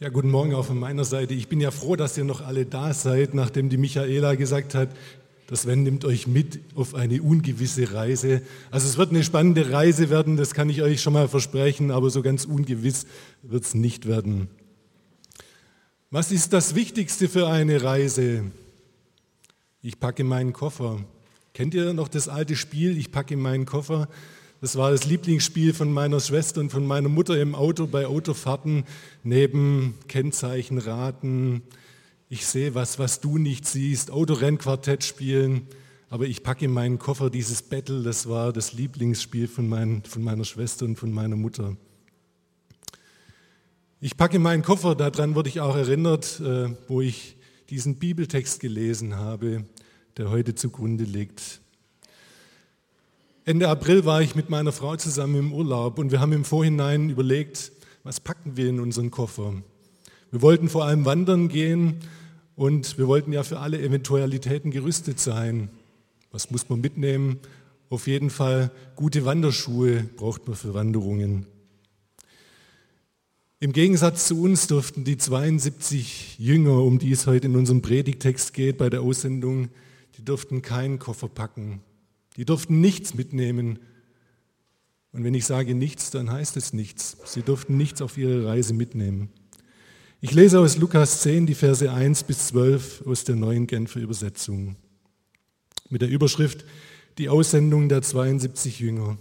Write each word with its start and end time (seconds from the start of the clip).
Ja, 0.00 0.10
guten 0.10 0.30
Morgen 0.30 0.54
auch 0.54 0.64
von 0.64 0.78
meiner 0.78 1.04
Seite. 1.04 1.34
Ich 1.34 1.48
bin 1.48 1.60
ja 1.60 1.72
froh, 1.72 1.96
dass 1.96 2.16
ihr 2.16 2.22
noch 2.22 2.40
alle 2.40 2.64
da 2.64 2.94
seid, 2.94 3.34
nachdem 3.34 3.68
die 3.68 3.78
Michaela 3.78 4.36
gesagt 4.36 4.76
hat, 4.76 4.90
das 5.48 5.62
Sven 5.62 5.82
nimmt 5.82 6.04
euch 6.04 6.28
mit 6.28 6.60
auf 6.76 6.94
eine 6.94 7.20
ungewisse 7.20 7.92
Reise. 7.92 8.42
Also 8.70 8.86
es 8.86 8.96
wird 8.96 9.10
eine 9.10 9.24
spannende 9.24 9.72
Reise 9.72 10.08
werden, 10.08 10.36
das 10.36 10.54
kann 10.54 10.70
ich 10.70 10.82
euch 10.82 11.02
schon 11.02 11.14
mal 11.14 11.26
versprechen, 11.26 11.90
aber 11.90 12.10
so 12.10 12.22
ganz 12.22 12.44
ungewiss 12.44 13.06
wird 13.42 13.64
es 13.64 13.74
nicht 13.74 14.06
werden. 14.06 14.46
Was 16.12 16.30
ist 16.30 16.52
das 16.52 16.76
Wichtigste 16.76 17.28
für 17.28 17.48
eine 17.48 17.82
Reise? 17.82 18.44
Ich 19.82 19.98
packe 19.98 20.22
meinen 20.22 20.52
Koffer. 20.52 21.04
Kennt 21.54 21.74
ihr 21.74 21.92
noch 21.92 22.06
das 22.06 22.28
alte 22.28 22.54
Spiel, 22.54 22.96
ich 22.96 23.10
packe 23.10 23.36
meinen 23.36 23.66
Koffer? 23.66 24.08
Das 24.60 24.74
war 24.74 24.90
das 24.90 25.04
Lieblingsspiel 25.04 25.72
von 25.72 25.92
meiner 25.92 26.18
Schwester 26.18 26.60
und 26.60 26.70
von 26.70 26.84
meiner 26.84 27.08
Mutter 27.08 27.40
im 27.40 27.54
Auto 27.54 27.86
bei 27.86 28.06
Autofahrten 28.06 28.84
neben 29.22 29.94
Kennzeichen 30.08 30.78
raten. 30.78 31.62
Ich 32.28 32.44
sehe 32.44 32.74
was, 32.74 32.98
was 32.98 33.20
du 33.20 33.38
nicht 33.38 33.66
siehst. 33.66 34.10
Autorennquartett 34.10 35.04
spielen. 35.04 35.68
Aber 36.10 36.26
ich 36.26 36.42
packe 36.42 36.64
in 36.64 36.72
meinen 36.72 36.98
Koffer 36.98 37.30
dieses 37.30 37.62
Battle. 37.62 38.02
Das 38.02 38.28
war 38.28 38.52
das 38.52 38.72
Lieblingsspiel 38.72 39.46
von, 39.46 39.68
mein, 39.68 40.02
von 40.02 40.24
meiner 40.24 40.44
Schwester 40.44 40.86
und 40.86 40.96
von 40.96 41.12
meiner 41.12 41.36
Mutter. 41.36 41.76
Ich 44.00 44.16
packe 44.16 44.40
meinen 44.40 44.64
Koffer. 44.64 44.96
Daran 44.96 45.36
wurde 45.36 45.50
ich 45.50 45.60
auch 45.60 45.76
erinnert, 45.76 46.40
äh, 46.40 46.70
wo 46.88 47.00
ich 47.00 47.36
diesen 47.70 47.96
Bibeltext 48.00 48.58
gelesen 48.58 49.14
habe, 49.14 49.64
der 50.16 50.30
heute 50.30 50.56
zugrunde 50.56 51.04
liegt. 51.04 51.60
Ende 53.48 53.70
April 53.70 54.04
war 54.04 54.20
ich 54.20 54.34
mit 54.34 54.50
meiner 54.50 54.72
Frau 54.72 54.96
zusammen 54.96 55.36
im 55.36 55.52
Urlaub 55.54 55.98
und 55.98 56.12
wir 56.12 56.20
haben 56.20 56.34
im 56.34 56.44
Vorhinein 56.44 57.08
überlegt, 57.08 57.72
was 58.02 58.20
packen 58.20 58.58
wir 58.58 58.68
in 58.68 58.78
unseren 58.78 59.10
Koffer. 59.10 59.54
Wir 60.30 60.42
wollten 60.42 60.68
vor 60.68 60.84
allem 60.84 61.06
wandern 61.06 61.48
gehen 61.48 62.00
und 62.56 62.98
wir 62.98 63.08
wollten 63.08 63.32
ja 63.32 63.42
für 63.44 63.60
alle 63.60 63.80
Eventualitäten 63.80 64.70
gerüstet 64.70 65.18
sein. 65.18 65.70
Was 66.30 66.50
muss 66.50 66.68
man 66.68 66.82
mitnehmen? 66.82 67.38
Auf 67.88 68.06
jeden 68.06 68.28
Fall 68.28 68.70
gute 68.96 69.24
Wanderschuhe 69.24 70.02
braucht 70.16 70.46
man 70.46 70.54
für 70.54 70.74
Wanderungen. 70.74 71.46
Im 73.60 73.72
Gegensatz 73.72 74.26
zu 74.26 74.42
uns 74.42 74.66
durften 74.66 75.04
die 75.04 75.16
72 75.16 76.38
Jünger, 76.38 76.82
um 76.82 76.98
die 76.98 77.12
es 77.12 77.26
heute 77.26 77.46
in 77.46 77.56
unserem 77.56 77.80
Predigtext 77.80 78.52
geht 78.52 78.76
bei 78.76 78.90
der 78.90 79.00
Aussendung, 79.00 79.70
die 80.18 80.24
durften 80.26 80.60
keinen 80.60 80.98
Koffer 80.98 81.28
packen. 81.28 81.80
Die 82.38 82.46
durften 82.46 82.80
nichts 82.80 83.14
mitnehmen. 83.14 83.80
Und 85.12 85.24
wenn 85.24 85.34
ich 85.34 85.44
sage 85.44 85.74
nichts, 85.74 86.10
dann 86.10 86.30
heißt 86.30 86.56
es 86.56 86.72
nichts. 86.72 87.18
Sie 87.24 87.42
durften 87.42 87.76
nichts 87.76 88.00
auf 88.00 88.16
ihre 88.16 88.46
Reise 88.46 88.72
mitnehmen. 88.72 89.28
Ich 90.20 90.32
lese 90.32 90.60
aus 90.60 90.78
Lukas 90.78 91.20
10 91.22 91.46
die 91.46 91.54
Verse 91.54 91.92
1 91.92 92.22
bis 92.24 92.48
12 92.48 93.06
aus 93.06 93.24
der 93.24 93.36
neuen 93.36 93.66
Genfer 93.66 94.00
Übersetzung 94.00 94.76
mit 95.90 96.02
der 96.02 96.08
Überschrift 96.08 96.64
Die 97.18 97.28
Aussendung 97.28 97.88
der 97.88 98.02
72 98.02 98.78
Jünger. 98.78 99.16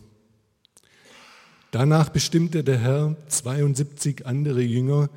Danach 1.71 2.09
bestimmte 2.09 2.63
der 2.63 2.77
Herr 2.77 3.15
72 3.27 4.25
andere 4.25 4.61
Jünger 4.61 5.09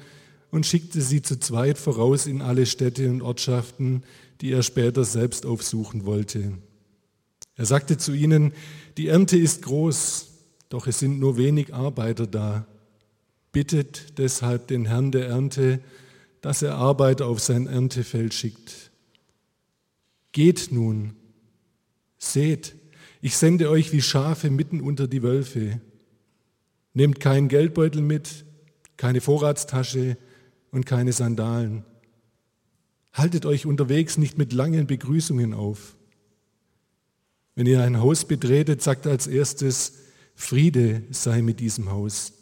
und 0.51 0.67
schickte 0.67 1.01
sie 1.01 1.23
zu 1.23 1.39
zweit 1.39 1.79
voraus 1.79 2.27
in 2.27 2.41
alle 2.41 2.67
Städte 2.67 3.09
und 3.11 3.23
Ortschaften, 3.23 4.03
die 4.41 4.53
er 4.53 4.62
später 4.62 5.05
selbst 5.05 5.45
aufsuchen 5.45 6.07
wollte. 6.07 6.59
Er 7.61 7.66
sagte 7.66 7.98
zu 7.98 8.14
ihnen, 8.14 8.55
die 8.97 9.08
Ernte 9.08 9.36
ist 9.36 9.61
groß, 9.61 10.28
doch 10.70 10.86
es 10.86 10.98
sind 10.98 11.20
nur 11.20 11.36
wenig 11.36 11.75
Arbeiter 11.75 12.27
da. 12.27 12.67
Bittet 13.52 14.17
deshalb 14.17 14.69
den 14.69 14.86
Herrn 14.86 15.12
der 15.12 15.27
Ernte, 15.27 15.80
dass 16.41 16.62
er 16.62 16.77
Arbeiter 16.77 17.27
auf 17.27 17.39
sein 17.39 17.67
Erntefeld 17.67 18.33
schickt. 18.33 18.91
Geht 20.33 20.72
nun, 20.72 21.12
seht, 22.17 22.77
ich 23.20 23.36
sende 23.36 23.68
euch 23.68 23.92
wie 23.92 24.01
Schafe 24.01 24.48
mitten 24.48 24.80
unter 24.80 25.06
die 25.06 25.23
Wölfe. 25.23 25.83
Nehmt 26.95 27.20
keinen 27.20 27.48
Geldbeutel 27.48 28.01
mit, 28.01 28.46
keine 28.96 29.20
Vorratstasche 29.20 30.17
und 30.70 30.86
keine 30.86 31.12
Sandalen. 31.12 31.85
Haltet 33.12 33.45
euch 33.45 33.67
unterwegs 33.67 34.17
nicht 34.17 34.39
mit 34.39 34.55
langen 34.55 34.86
Begrüßungen 34.86 35.52
auf. 35.52 35.95
Wenn 37.61 37.67
ihr 37.67 37.83
ein 37.83 38.01
Haus 38.01 38.25
betretet, 38.25 38.81
sagt 38.81 39.07
als 39.07 39.27
erstes, 39.27 39.98
Friede 40.35 41.03
sei 41.11 41.43
mit 41.43 41.61
diesem 41.61 41.91
Haus. 41.91 42.33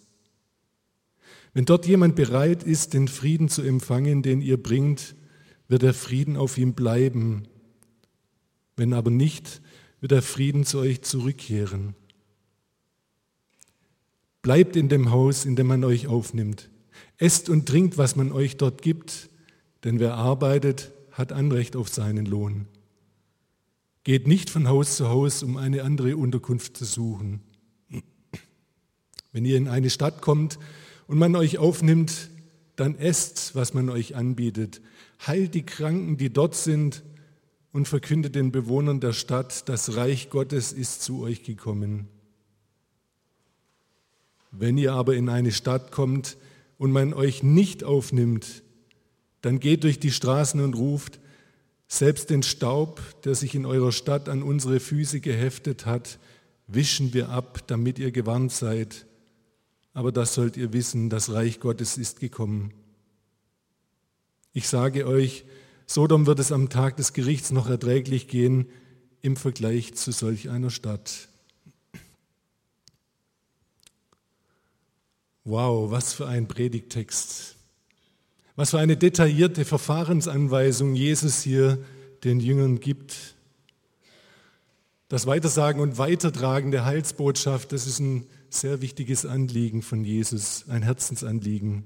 Wenn 1.52 1.64
dort 1.64 1.88
jemand 1.88 2.14
bereit 2.14 2.62
ist, 2.62 2.94
den 2.94 3.08
Frieden 3.08 3.48
zu 3.48 3.62
empfangen, 3.62 4.22
den 4.22 4.40
ihr 4.40 4.62
bringt, 4.62 5.16
wird 5.66 5.82
der 5.82 5.92
Frieden 5.92 6.36
auf 6.36 6.56
ihm 6.56 6.74
bleiben. 6.74 7.48
Wenn 8.76 8.92
aber 8.92 9.10
nicht, 9.10 9.60
wird 9.98 10.12
der 10.12 10.22
Frieden 10.22 10.64
zu 10.64 10.78
euch 10.78 11.02
zurückkehren. 11.02 11.96
Bleibt 14.40 14.76
in 14.76 14.88
dem 14.88 15.10
Haus, 15.10 15.44
in 15.44 15.56
dem 15.56 15.66
man 15.66 15.82
euch 15.82 16.06
aufnimmt. 16.06 16.70
Esst 17.16 17.48
und 17.48 17.66
trinkt, 17.66 17.98
was 17.98 18.14
man 18.14 18.30
euch 18.30 18.56
dort 18.56 18.82
gibt, 18.82 19.30
denn 19.82 19.98
wer 19.98 20.14
arbeitet, 20.14 20.92
hat 21.10 21.32
Anrecht 21.32 21.74
auf 21.74 21.88
seinen 21.88 22.24
Lohn. 22.24 22.68
Geht 24.08 24.26
nicht 24.26 24.48
von 24.48 24.68
Haus 24.68 24.96
zu 24.96 25.10
Haus, 25.10 25.42
um 25.42 25.58
eine 25.58 25.82
andere 25.82 26.16
Unterkunft 26.16 26.78
zu 26.78 26.86
suchen. 26.86 27.42
Wenn 29.32 29.44
ihr 29.44 29.58
in 29.58 29.68
eine 29.68 29.90
Stadt 29.90 30.22
kommt 30.22 30.58
und 31.08 31.18
man 31.18 31.36
euch 31.36 31.58
aufnimmt, 31.58 32.30
dann 32.74 32.96
esst, 32.96 33.54
was 33.54 33.74
man 33.74 33.90
euch 33.90 34.16
anbietet. 34.16 34.80
Heilt 35.26 35.54
die 35.54 35.66
Kranken, 35.66 36.16
die 36.16 36.32
dort 36.32 36.54
sind, 36.54 37.04
und 37.70 37.86
verkündet 37.86 38.34
den 38.34 38.50
Bewohnern 38.50 38.98
der 39.00 39.12
Stadt, 39.12 39.68
das 39.68 39.94
Reich 39.94 40.30
Gottes 40.30 40.72
ist 40.72 41.02
zu 41.02 41.20
euch 41.20 41.42
gekommen. 41.42 42.08
Wenn 44.52 44.78
ihr 44.78 44.94
aber 44.94 45.16
in 45.16 45.28
eine 45.28 45.52
Stadt 45.52 45.92
kommt 45.92 46.38
und 46.78 46.92
man 46.92 47.12
euch 47.12 47.42
nicht 47.42 47.84
aufnimmt, 47.84 48.62
dann 49.42 49.60
geht 49.60 49.84
durch 49.84 50.00
die 50.00 50.12
Straßen 50.12 50.62
und 50.62 50.72
ruft, 50.76 51.20
selbst 51.88 52.30
den 52.30 52.42
Staub, 52.42 53.00
der 53.22 53.34
sich 53.34 53.54
in 53.54 53.66
eurer 53.66 53.92
Stadt 53.92 54.28
an 54.28 54.42
unsere 54.42 54.78
Füße 54.78 55.20
geheftet 55.20 55.86
hat, 55.86 56.18
wischen 56.66 57.14
wir 57.14 57.30
ab, 57.30 57.66
damit 57.66 57.98
ihr 57.98 58.12
gewarnt 58.12 58.52
seid. 58.52 59.06
Aber 59.94 60.12
das 60.12 60.34
sollt 60.34 60.56
ihr 60.56 60.72
wissen, 60.72 61.08
das 61.08 61.32
Reich 61.32 61.60
Gottes 61.60 61.96
ist 61.96 62.20
gekommen. 62.20 62.74
Ich 64.52 64.68
sage 64.68 65.06
euch, 65.06 65.44
Sodom 65.90 66.26
wird 66.26 66.38
es 66.38 66.52
am 66.52 66.68
Tag 66.68 66.98
des 66.98 67.14
Gerichts 67.14 67.50
noch 67.50 67.68
erträglich 67.68 68.28
gehen 68.28 68.66
im 69.22 69.36
Vergleich 69.36 69.94
zu 69.94 70.12
solch 70.12 70.50
einer 70.50 70.70
Stadt. 70.70 71.28
Wow, 75.44 75.90
was 75.90 76.12
für 76.12 76.26
ein 76.26 76.46
Predigtext. 76.46 77.57
Was 78.58 78.70
für 78.70 78.80
eine 78.80 78.96
detaillierte 78.96 79.64
Verfahrensanweisung 79.64 80.96
Jesus 80.96 81.42
hier 81.42 81.78
den 82.24 82.40
Jüngern 82.40 82.80
gibt. 82.80 83.36
Das 85.06 85.28
Weitersagen 85.28 85.80
und 85.80 85.96
Weitertragen 85.96 86.72
der 86.72 86.84
Heilsbotschaft, 86.84 87.70
das 87.70 87.86
ist 87.86 88.00
ein 88.00 88.26
sehr 88.50 88.82
wichtiges 88.82 89.24
Anliegen 89.24 89.80
von 89.80 90.04
Jesus, 90.04 90.64
ein 90.66 90.82
Herzensanliegen. 90.82 91.84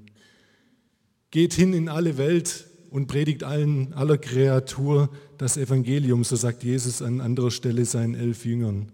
Geht 1.29 1.53
hin 1.53 1.75
in 1.75 1.89
alle 1.89 2.17
Welt 2.17 2.65
und 2.89 3.05
predigt 3.05 3.43
allen, 3.43 3.93
aller 3.93 4.17
Kreatur 4.17 5.11
das 5.37 5.57
Evangelium, 5.57 6.23
so 6.23 6.35
sagt 6.35 6.63
Jesus 6.63 7.03
an 7.03 7.21
anderer 7.21 7.51
Stelle 7.51 7.85
seinen 7.85 8.15
elf 8.15 8.45
Jüngern. 8.45 8.91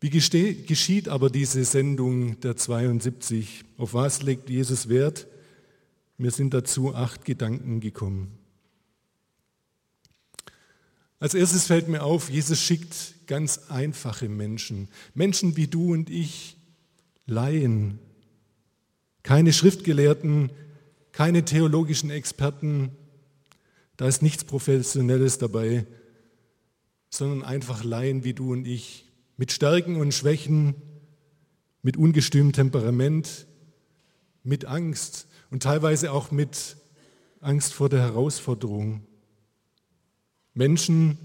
Wie 0.00 0.10
geschieht 0.10 1.08
aber 1.08 1.28
diese 1.28 1.64
Sendung 1.64 2.38
der 2.40 2.56
72? 2.56 3.64
Auf 3.76 3.94
was 3.94 4.22
legt 4.22 4.48
Jesus 4.48 4.88
Wert? 4.88 5.26
Mir 6.18 6.30
sind 6.30 6.54
dazu 6.54 6.94
acht 6.94 7.24
Gedanken 7.24 7.80
gekommen. 7.80 8.38
Als 11.20 11.34
erstes 11.34 11.66
fällt 11.66 11.88
mir 11.88 12.04
auf, 12.04 12.30
Jesus 12.30 12.60
schickt 12.60 13.26
ganz 13.26 13.70
einfache 13.70 14.28
Menschen, 14.28 14.88
Menschen 15.14 15.56
wie 15.56 15.66
du 15.66 15.92
und 15.92 16.10
ich, 16.10 16.56
Laien, 17.26 17.98
keine 19.24 19.52
Schriftgelehrten, 19.52 20.50
keine 21.10 21.44
theologischen 21.44 22.10
Experten, 22.10 22.92
da 23.96 24.06
ist 24.06 24.22
nichts 24.22 24.44
Professionelles 24.44 25.38
dabei, 25.38 25.86
sondern 27.10 27.42
einfach 27.42 27.82
Laien 27.82 28.22
wie 28.22 28.32
du 28.32 28.52
und 28.52 28.64
ich, 28.64 29.07
mit 29.38 29.52
Stärken 29.52 29.96
und 29.96 30.12
Schwächen, 30.12 30.74
mit 31.80 31.96
ungestümem 31.96 32.52
Temperament, 32.52 33.46
mit 34.42 34.66
Angst 34.66 35.28
und 35.50 35.62
teilweise 35.62 36.12
auch 36.12 36.30
mit 36.30 36.76
Angst 37.40 37.72
vor 37.72 37.88
der 37.88 38.00
Herausforderung. 38.00 39.06
Menschen, 40.54 41.18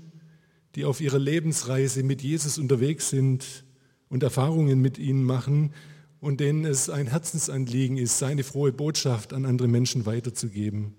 die 0.76 0.86
auf 0.86 1.02
ihrer 1.02 1.20
Lebensreise 1.20 2.04
mit 2.04 2.22
Jesus 2.22 2.58
unterwegs 2.60 3.10
sind 3.10 3.66
und 4.10 4.22
Erfahrungen 4.22 4.80
mit 4.80 5.00
ihm 5.00 5.24
machen 5.24 5.74
und 6.20 6.40
denen 6.40 6.66
es 6.66 6.90
ein 6.92 7.08
Herzensanliegen 7.08 7.98
ist, 7.98 8.20
seine 8.20 8.44
frohe 8.44 8.72
Botschaft 8.72 9.34
an 9.34 9.46
andere 9.46 9.68
Menschen 9.68 10.06
weiterzugeben. 10.06 10.94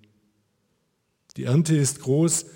Die 1.37 1.44
Ernte 1.44 1.76
ist 1.76 2.00
groß 2.00 2.46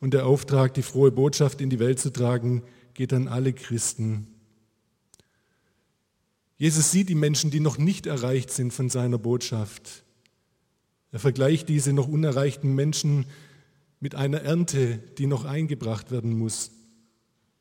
und 0.00 0.14
der 0.14 0.26
Auftrag, 0.26 0.72
die 0.74 0.82
frohe 0.82 1.12
Botschaft 1.12 1.60
in 1.60 1.68
die 1.68 1.78
Welt 1.78 1.98
zu 1.98 2.10
tragen, 2.10 2.62
geht 2.98 3.12
an 3.12 3.28
alle 3.28 3.52
Christen. 3.52 4.26
Jesus 6.56 6.90
sieht 6.90 7.08
die 7.08 7.14
Menschen, 7.14 7.52
die 7.52 7.60
noch 7.60 7.78
nicht 7.78 8.06
erreicht 8.06 8.50
sind 8.50 8.72
von 8.72 8.90
seiner 8.90 9.18
Botschaft. 9.18 10.02
Er 11.12 11.20
vergleicht 11.20 11.68
diese 11.68 11.92
noch 11.92 12.08
unerreichten 12.08 12.74
Menschen 12.74 13.26
mit 14.00 14.16
einer 14.16 14.40
Ernte, 14.40 14.98
die 15.16 15.28
noch 15.28 15.44
eingebracht 15.44 16.10
werden 16.10 16.36
muss. 16.36 16.72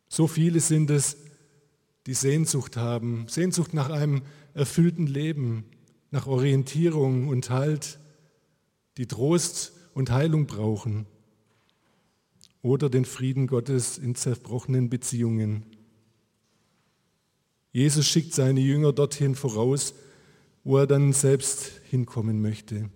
So 0.09 0.25
viele 0.25 0.59
sind 0.59 0.89
es, 0.89 1.17
die 2.07 2.15
Sehnsucht 2.15 2.75
haben, 2.75 3.27
Sehnsucht 3.27 3.75
nach 3.75 3.91
einem 3.91 4.23
erfüllten 4.55 5.05
Leben, 5.05 5.65
nach 6.09 6.25
Orientierung 6.25 7.27
und 7.27 7.51
Halt, 7.51 7.99
die 8.97 9.05
Trost 9.05 9.73
und 9.93 10.09
Heilung 10.09 10.47
brauchen 10.47 11.05
oder 12.67 12.89
den 12.89 13.05
Frieden 13.05 13.47
Gottes 13.47 13.97
in 13.97 14.15
zerbrochenen 14.15 14.89
Beziehungen. 14.89 15.63
Jesus 17.71 18.07
schickt 18.07 18.33
seine 18.33 18.59
Jünger 18.59 18.91
dorthin 18.91 19.35
voraus, 19.35 19.93
wo 20.63 20.77
er 20.77 20.87
dann 20.87 21.13
selbst 21.13 21.71
hinkommen 21.89 22.41
möchte. 22.41 22.89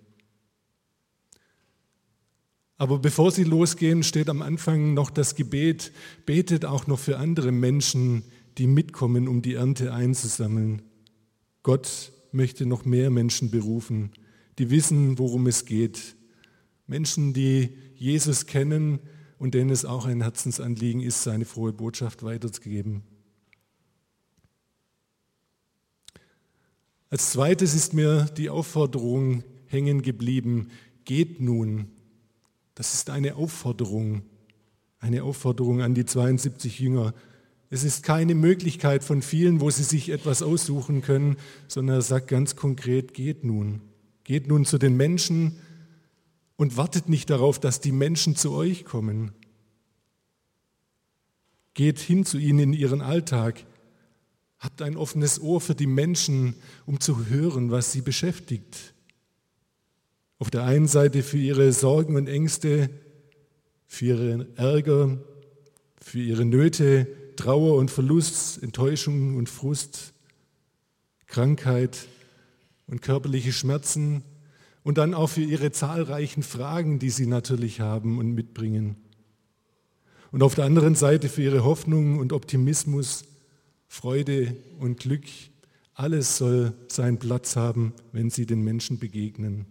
Aber 2.76 2.98
bevor 2.98 3.30
sie 3.30 3.44
losgehen, 3.44 4.02
steht 4.02 4.28
am 4.28 4.42
Anfang 4.42 4.92
noch 4.92 5.08
das 5.08 5.36
Gebet, 5.36 5.92
betet 6.26 6.64
auch 6.64 6.86
noch 6.86 6.98
für 6.98 7.16
andere 7.16 7.52
Menschen, 7.52 8.24
die 8.58 8.66
mitkommen, 8.66 9.28
um 9.28 9.40
die 9.40 9.54
Ernte 9.54 9.94
einzusammeln. 9.94 10.82
Gott 11.62 12.12
möchte 12.32 12.66
noch 12.66 12.84
mehr 12.84 13.10
Menschen 13.10 13.50
berufen, 13.50 14.10
die 14.58 14.70
wissen, 14.70 15.18
worum 15.18 15.46
es 15.46 15.64
geht. 15.64 16.16
Menschen, 16.86 17.32
die 17.32 17.70
Jesus 17.94 18.46
kennen 18.46 18.98
und 19.42 19.54
denen 19.54 19.70
es 19.70 19.84
auch 19.84 20.06
ein 20.06 20.20
Herzensanliegen 20.20 21.00
ist, 21.00 21.24
seine 21.24 21.44
frohe 21.44 21.72
Botschaft 21.72 22.22
weiterzugeben. 22.22 23.02
Als 27.10 27.32
zweites 27.32 27.74
ist 27.74 27.92
mir 27.92 28.26
die 28.36 28.50
Aufforderung 28.50 29.42
hängen 29.66 30.02
geblieben, 30.02 30.68
geht 31.04 31.40
nun. 31.40 31.90
Das 32.76 32.94
ist 32.94 33.10
eine 33.10 33.34
Aufforderung, 33.34 34.22
eine 35.00 35.24
Aufforderung 35.24 35.82
an 35.82 35.94
die 35.94 36.04
72 36.04 36.78
Jünger. 36.78 37.12
Es 37.68 37.82
ist 37.82 38.04
keine 38.04 38.36
Möglichkeit 38.36 39.02
von 39.02 39.22
vielen, 39.22 39.60
wo 39.60 39.70
sie 39.70 39.82
sich 39.82 40.10
etwas 40.10 40.42
aussuchen 40.42 41.02
können, 41.02 41.36
sondern 41.66 41.96
er 41.96 42.02
sagt 42.02 42.28
ganz 42.28 42.54
konkret, 42.54 43.12
geht 43.12 43.42
nun. 43.42 43.80
Geht 44.22 44.46
nun 44.46 44.64
zu 44.64 44.78
den 44.78 44.96
Menschen 44.96 45.58
und 46.62 46.76
wartet 46.76 47.08
nicht 47.08 47.28
darauf, 47.28 47.58
dass 47.58 47.80
die 47.80 47.90
Menschen 47.90 48.36
zu 48.36 48.52
euch 48.52 48.84
kommen. 48.84 49.32
Geht 51.74 51.98
hin 51.98 52.24
zu 52.24 52.38
ihnen 52.38 52.60
in 52.60 52.72
ihren 52.72 53.00
Alltag. 53.00 53.66
Habt 54.60 54.80
ein 54.80 54.96
offenes 54.96 55.40
Ohr 55.40 55.60
für 55.60 55.74
die 55.74 55.88
Menschen, 55.88 56.54
um 56.86 57.00
zu 57.00 57.26
hören, 57.26 57.72
was 57.72 57.90
sie 57.90 58.00
beschäftigt. 58.00 58.94
Auf 60.38 60.50
der 60.50 60.62
einen 60.62 60.86
Seite 60.86 61.24
für 61.24 61.36
ihre 61.36 61.72
Sorgen 61.72 62.14
und 62.14 62.28
Ängste, 62.28 62.90
für 63.88 64.04
ihren 64.04 64.56
Ärger, 64.56 65.18
für 66.00 66.20
ihre 66.20 66.44
Nöte, 66.44 67.08
Trauer 67.34 67.74
und 67.74 67.90
Verlust, 67.90 68.62
Enttäuschung 68.62 69.34
und 69.34 69.48
Frust, 69.48 70.12
Krankheit 71.26 72.06
und 72.86 73.02
körperliche 73.02 73.52
Schmerzen 73.52 74.22
und 74.82 74.98
dann 74.98 75.14
auch 75.14 75.28
für 75.28 75.42
ihre 75.42 75.72
zahlreichen 75.72 76.42
Fragen, 76.42 76.98
die 76.98 77.10
sie 77.10 77.26
natürlich 77.26 77.80
haben 77.80 78.18
und 78.18 78.32
mitbringen. 78.32 78.96
Und 80.30 80.42
auf 80.42 80.54
der 80.54 80.64
anderen 80.64 80.94
Seite 80.94 81.28
für 81.28 81.42
ihre 81.42 81.64
Hoffnung 81.64 82.18
und 82.18 82.32
Optimismus, 82.32 83.24
Freude 83.86 84.56
und 84.80 85.00
Glück. 85.00 85.24
Alles 85.94 86.38
soll 86.38 86.72
seinen 86.88 87.18
Platz 87.18 87.54
haben, 87.56 87.92
wenn 88.12 88.30
sie 88.30 88.46
den 88.46 88.62
Menschen 88.62 88.98
begegnen. 88.98 89.66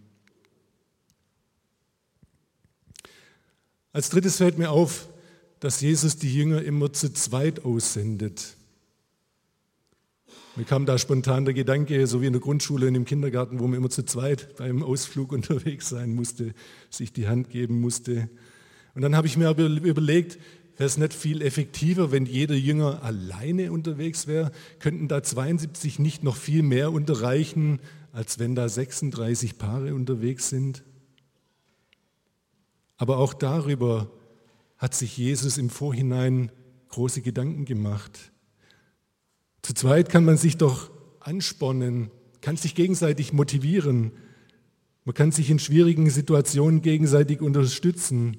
Als 3.92 4.08
drittes 4.08 4.36
fällt 4.36 4.56
mir 4.56 4.70
auf, 4.70 5.08
dass 5.58 5.80
Jesus 5.80 6.16
die 6.16 6.32
Jünger 6.32 6.62
immer 6.62 6.92
zu 6.92 7.12
zweit 7.12 7.64
aussendet. 7.64 8.56
Mir 10.54 10.64
kam 10.64 10.84
da 10.84 10.98
spontan 10.98 11.46
der 11.46 11.54
Gedanke, 11.54 12.06
so 12.06 12.20
wie 12.20 12.26
in 12.26 12.34
der 12.34 12.42
Grundschule 12.42 12.86
und 12.86 12.94
im 12.94 13.06
Kindergarten, 13.06 13.58
wo 13.58 13.66
man 13.66 13.78
immer 13.78 13.88
zu 13.88 14.02
zweit 14.04 14.54
beim 14.56 14.82
Ausflug 14.82 15.32
unterwegs 15.32 15.88
sein 15.88 16.14
musste, 16.14 16.52
sich 16.90 17.10
die 17.10 17.26
Hand 17.26 17.48
geben 17.48 17.80
musste. 17.80 18.28
Und 18.94 19.00
dann 19.00 19.16
habe 19.16 19.26
ich 19.26 19.38
mir 19.38 19.48
aber 19.48 19.64
überlegt, 19.64 20.38
wäre 20.76 20.86
es 20.86 20.98
nicht 20.98 21.14
viel 21.14 21.40
effektiver, 21.40 22.12
wenn 22.12 22.26
jeder 22.26 22.54
Jünger 22.54 23.02
alleine 23.02 23.72
unterwegs 23.72 24.26
wäre? 24.26 24.52
Könnten 24.78 25.08
da 25.08 25.22
72 25.22 25.98
nicht 25.98 26.22
noch 26.22 26.36
viel 26.36 26.62
mehr 26.62 26.92
unterreichen, 26.92 27.80
als 28.12 28.38
wenn 28.38 28.54
da 28.54 28.68
36 28.68 29.56
Paare 29.56 29.94
unterwegs 29.94 30.50
sind? 30.50 30.84
Aber 32.98 33.16
auch 33.16 33.32
darüber 33.32 34.10
hat 34.76 34.94
sich 34.94 35.16
Jesus 35.16 35.56
im 35.56 35.70
Vorhinein 35.70 36.52
große 36.90 37.22
Gedanken 37.22 37.64
gemacht. 37.64 38.32
Zu 39.62 39.74
zweit 39.74 40.08
kann 40.08 40.24
man 40.24 40.36
sich 40.36 40.56
doch 40.56 40.90
anspornen, 41.20 42.10
kann 42.40 42.56
sich 42.56 42.74
gegenseitig 42.74 43.32
motivieren. 43.32 44.12
Man 45.04 45.14
kann 45.14 45.30
sich 45.30 45.50
in 45.50 45.60
schwierigen 45.60 46.10
Situationen 46.10 46.82
gegenseitig 46.82 47.40
unterstützen. 47.40 48.38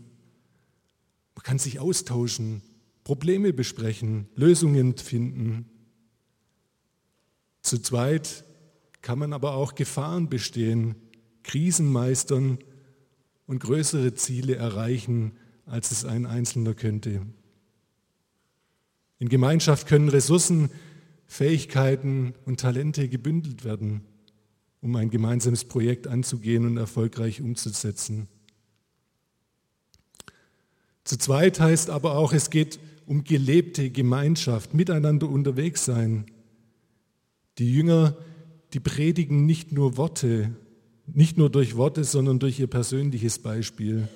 Man 1.36 1.44
kann 1.44 1.60
sich 1.60 1.80
austauschen, 1.80 2.62
Probleme 3.04 3.54
besprechen, 3.54 4.28
Lösungen 4.36 4.98
finden. 4.98 5.70
Zu 7.62 7.81
zweit 7.81 8.44
kann 9.02 9.20
man 9.20 9.34
aber 9.34 9.56
auch 9.56 9.75
Gefahren 9.75 10.30
bestehen, 10.30 10.96
Krisen 11.44 11.92
meistern 11.92 12.60
und 13.48 13.60
größere 13.60 14.14
Ziele 14.14 14.56
erreichen, 14.56 15.34
als 15.66 15.92
es 15.92 16.06
ein 16.06 16.25
Einzelner 16.25 16.74
könnte. 16.74 17.22
In 19.20 19.30
Gemeinschaft 19.30 19.88
können 19.88 20.10
Ressourcen, 20.10 20.70
Fähigkeiten 21.28 22.34
und 22.46 22.60
Talente 22.60 23.10
gebündelt 23.10 23.64
werden, 23.64 24.02
um 24.81 24.96
ein 24.96 25.10
gemeinsames 25.10 25.65
Projekt 25.65 26.08
anzugehen 26.08 26.65
und 26.65 26.77
erfolgreich 26.77 27.42
umzusetzen. 27.42 28.27
Zu 31.03 31.18
zweit 31.18 31.60
heißt 31.60 31.89
aber 31.89 32.18
auch, 32.18 32.34
es 32.34 32.50
geht 32.50 32.80
um 33.06 33.24
gelebte 33.24 33.89
Gemeinschaft, 33.89 34.74
miteinander 34.74 35.27
unterwegs 35.27 35.86
sein. 35.86 36.25
Die 37.58 37.74
Jünger, 37.74 38.15
die 38.74 38.80
predigen 38.80 39.46
nicht 39.46 39.72
nur 39.72 39.98
Worte, 39.98 40.51
nicht 41.06 41.38
nur 41.38 41.50
durch 41.50 41.75
Worte, 41.75 42.03
sondern 42.03 42.39
durch 42.39 42.60
ihr 42.60 42.68
persönliches 42.68 43.39
Beispiel. 43.39 44.08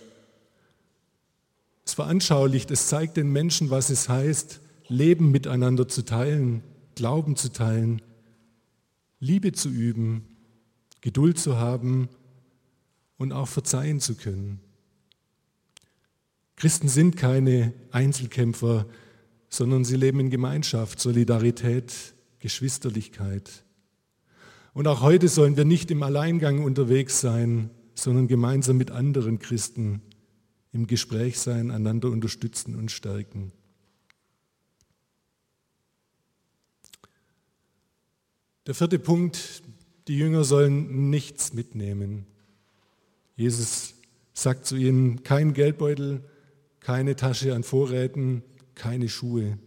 Es 1.86 1.94
veranschaulicht, 1.94 2.72
es 2.72 2.88
zeigt 2.88 3.18
den 3.18 3.32
Menschen, 3.32 3.70
was 3.70 3.90
es 3.90 4.10
heißt, 4.10 4.62
Leben 4.88 5.32
miteinander 5.32 5.88
zu 5.88 6.04
teilen, 6.04 6.64
Glauben 6.98 7.36
zu 7.36 7.52
teilen, 7.52 8.02
Liebe 9.20 9.52
zu 9.52 9.70
üben, 9.70 10.24
Geduld 11.02 11.38
zu 11.38 11.58
haben 11.58 12.10
und 13.18 13.32
auch 13.32 13.48
verzeihen 13.48 14.00
zu 14.00 14.16
können. 14.16 14.60
Christen 16.56 16.88
sind 16.88 17.16
keine 17.16 17.72
Einzelkämpfer, 17.92 18.88
sondern 19.48 19.86
sie 19.86 19.96
leben 19.96 20.20
in 20.20 20.32
Gemeinschaft, 20.32 21.00
Solidarität, 21.00 22.16
Geschwisterlichkeit. 22.40 23.64
Und 24.74 24.88
auch 24.88 25.02
heute 25.02 25.28
sollen 25.28 25.56
wir 25.56 25.66
nicht 25.66 25.92
im 25.92 26.02
Alleingang 26.02 26.64
unterwegs 26.64 27.22
sein, 27.22 27.70
sondern 27.94 28.28
gemeinsam 28.28 28.78
mit 28.78 28.90
anderen 28.90 29.38
Christen 29.38 30.02
im 30.72 30.88
Gespräch 30.88 31.40
sein, 31.40 31.70
einander 31.70 32.10
unterstützen 32.10 32.76
und 32.76 32.92
stärken. 32.92 33.52
Der 38.68 38.76
vierte 38.76 39.00
Punkt, 39.00 39.64
die 40.10 40.18
Jünger 40.18 40.44
sollen 40.44 41.10
nichts 41.10 41.54
mitnehmen. 41.54 42.26
Jesus 43.38 43.94
sagt 44.34 44.66
zu 44.66 44.76
ihnen, 44.76 45.24
kein 45.24 45.54
Geldbeutel, 45.54 46.22
keine 46.82 47.16
Tasche 47.16 47.56
an 47.56 47.64
Vorräten, 47.64 48.44
keine 48.76 49.08
Schuhe. 49.08 49.58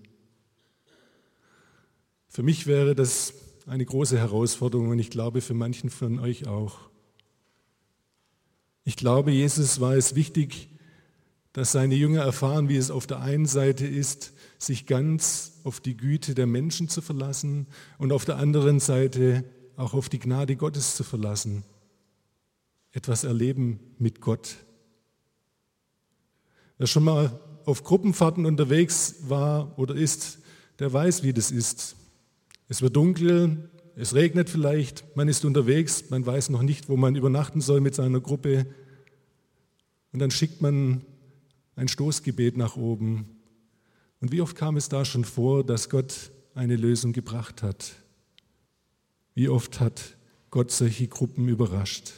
Für 2.29 2.43
mich 2.43 2.67
wäre 2.67 2.95
das 2.95 3.33
eine 3.67 3.87
große 3.87 4.19
Herausforderung 4.19 4.89
und 4.89 4.99
ich 4.99 5.09
glaube 5.09 5.41
für 5.41 5.55
manchen 5.55 5.89
von 5.89 6.19
euch 6.19 6.47
auch. 6.47 6.91
Ich 8.85 8.97
glaube, 8.97 9.31
Jesus 9.31 9.81
war 9.81 9.95
es 9.95 10.15
wichtig, 10.15 10.69
dass 11.55 11.73
seine 11.73 11.95
Jünger 11.95 12.21
erfahren, 12.21 12.69
wie 12.69 12.77
es 12.77 12.91
auf 12.91 13.07
der 13.07 13.21
einen 13.21 13.47
Seite 13.47 13.87
ist, 13.87 14.35
sich 14.59 14.85
ganz 14.85 15.50
auf 15.65 15.81
die 15.81 15.97
Güte 15.97 16.35
der 16.35 16.47
Menschen 16.47 16.89
zu 16.89 17.03
verlassen 17.03 17.67
und 17.99 18.13
auf 18.13 18.25
der 18.25 18.37
anderen 18.37 18.81
Seite 18.81 19.45
auch 19.77 19.95
auf 19.95 20.09
die 20.09 20.19
Gnade 20.19 20.57
Gottes 20.57 20.97
zu 20.97 21.05
verlassen, 21.05 21.65
etwas 22.93 23.25
erleben 23.25 23.81
mit 23.99 24.21
Gott. 24.21 24.57
Wer 26.79 26.87
schon 26.87 27.05
mal 27.05 27.41
auf 27.65 27.85
Gruppenfahrten 27.85 28.47
unterwegs 28.47 29.17
war 29.29 29.79
oder 29.79 29.95
ist, 29.95 30.39
der 30.79 30.93
weiß, 30.93 31.23
wie 31.23 31.33
das 31.33 31.51
ist. 31.51 31.97
Es 32.69 32.83
wird 32.83 32.97
dunkel, 32.97 33.71
es 33.97 34.15
regnet 34.15 34.49
vielleicht, 34.49 35.05
man 35.17 35.29
ist 35.29 35.45
unterwegs, 35.45 36.09
man 36.11 36.25
weiß 36.25 36.51
noch 36.51 36.63
nicht, 36.63 36.89
wo 36.89 36.97
man 36.97 37.17
übernachten 37.17 37.61
soll 37.61 37.81
mit 37.81 37.95
seiner 37.95 38.21
Gruppe. 38.21 38.67
Und 40.13 40.21
dann 40.21 40.31
schickt 40.31 40.63
man 40.63 41.05
ein 41.77 41.89
Stoßgebet 41.89 42.57
nach 42.57 42.77
oben. 42.77 43.40
Und 44.21 44.33
wie 44.33 44.43
oft 44.43 44.57
kam 44.57 44.77
es 44.77 44.89
da 44.89 45.05
schon 45.05 45.25
vor, 45.25 45.65
dass 45.65 45.89
Gott 45.89 46.31
eine 46.55 46.77
Lösung 46.77 47.13
gebracht 47.13 47.63
hat? 47.63 47.93
Wie 49.35 49.49
oft 49.49 49.81
hat 49.81 50.17
Gott 50.51 50.71
solche 50.71 51.09
Gruppen 51.09 51.49
überrascht? 51.49 52.13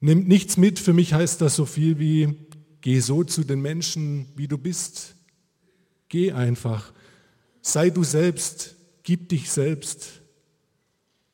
Nimmt 0.00 0.26
nichts 0.26 0.56
mit, 0.56 0.78
für 0.78 0.92
mich 0.92 1.14
heißt 1.14 1.40
das 1.40 1.54
so 1.54 1.66
viel 1.66 1.98
wie, 1.98 2.34
geh 2.80 2.98
so 3.00 3.22
zu 3.22 3.44
den 3.44 3.60
Menschen, 3.60 4.26
wie 4.34 4.48
du 4.48 4.58
bist. 4.58 5.14
Geh 6.08 6.32
einfach. 6.32 6.92
Sei 7.60 7.90
du 7.90 8.02
selbst, 8.02 8.74
gib 9.02 9.28
dich 9.28 9.50
selbst. 9.50 10.22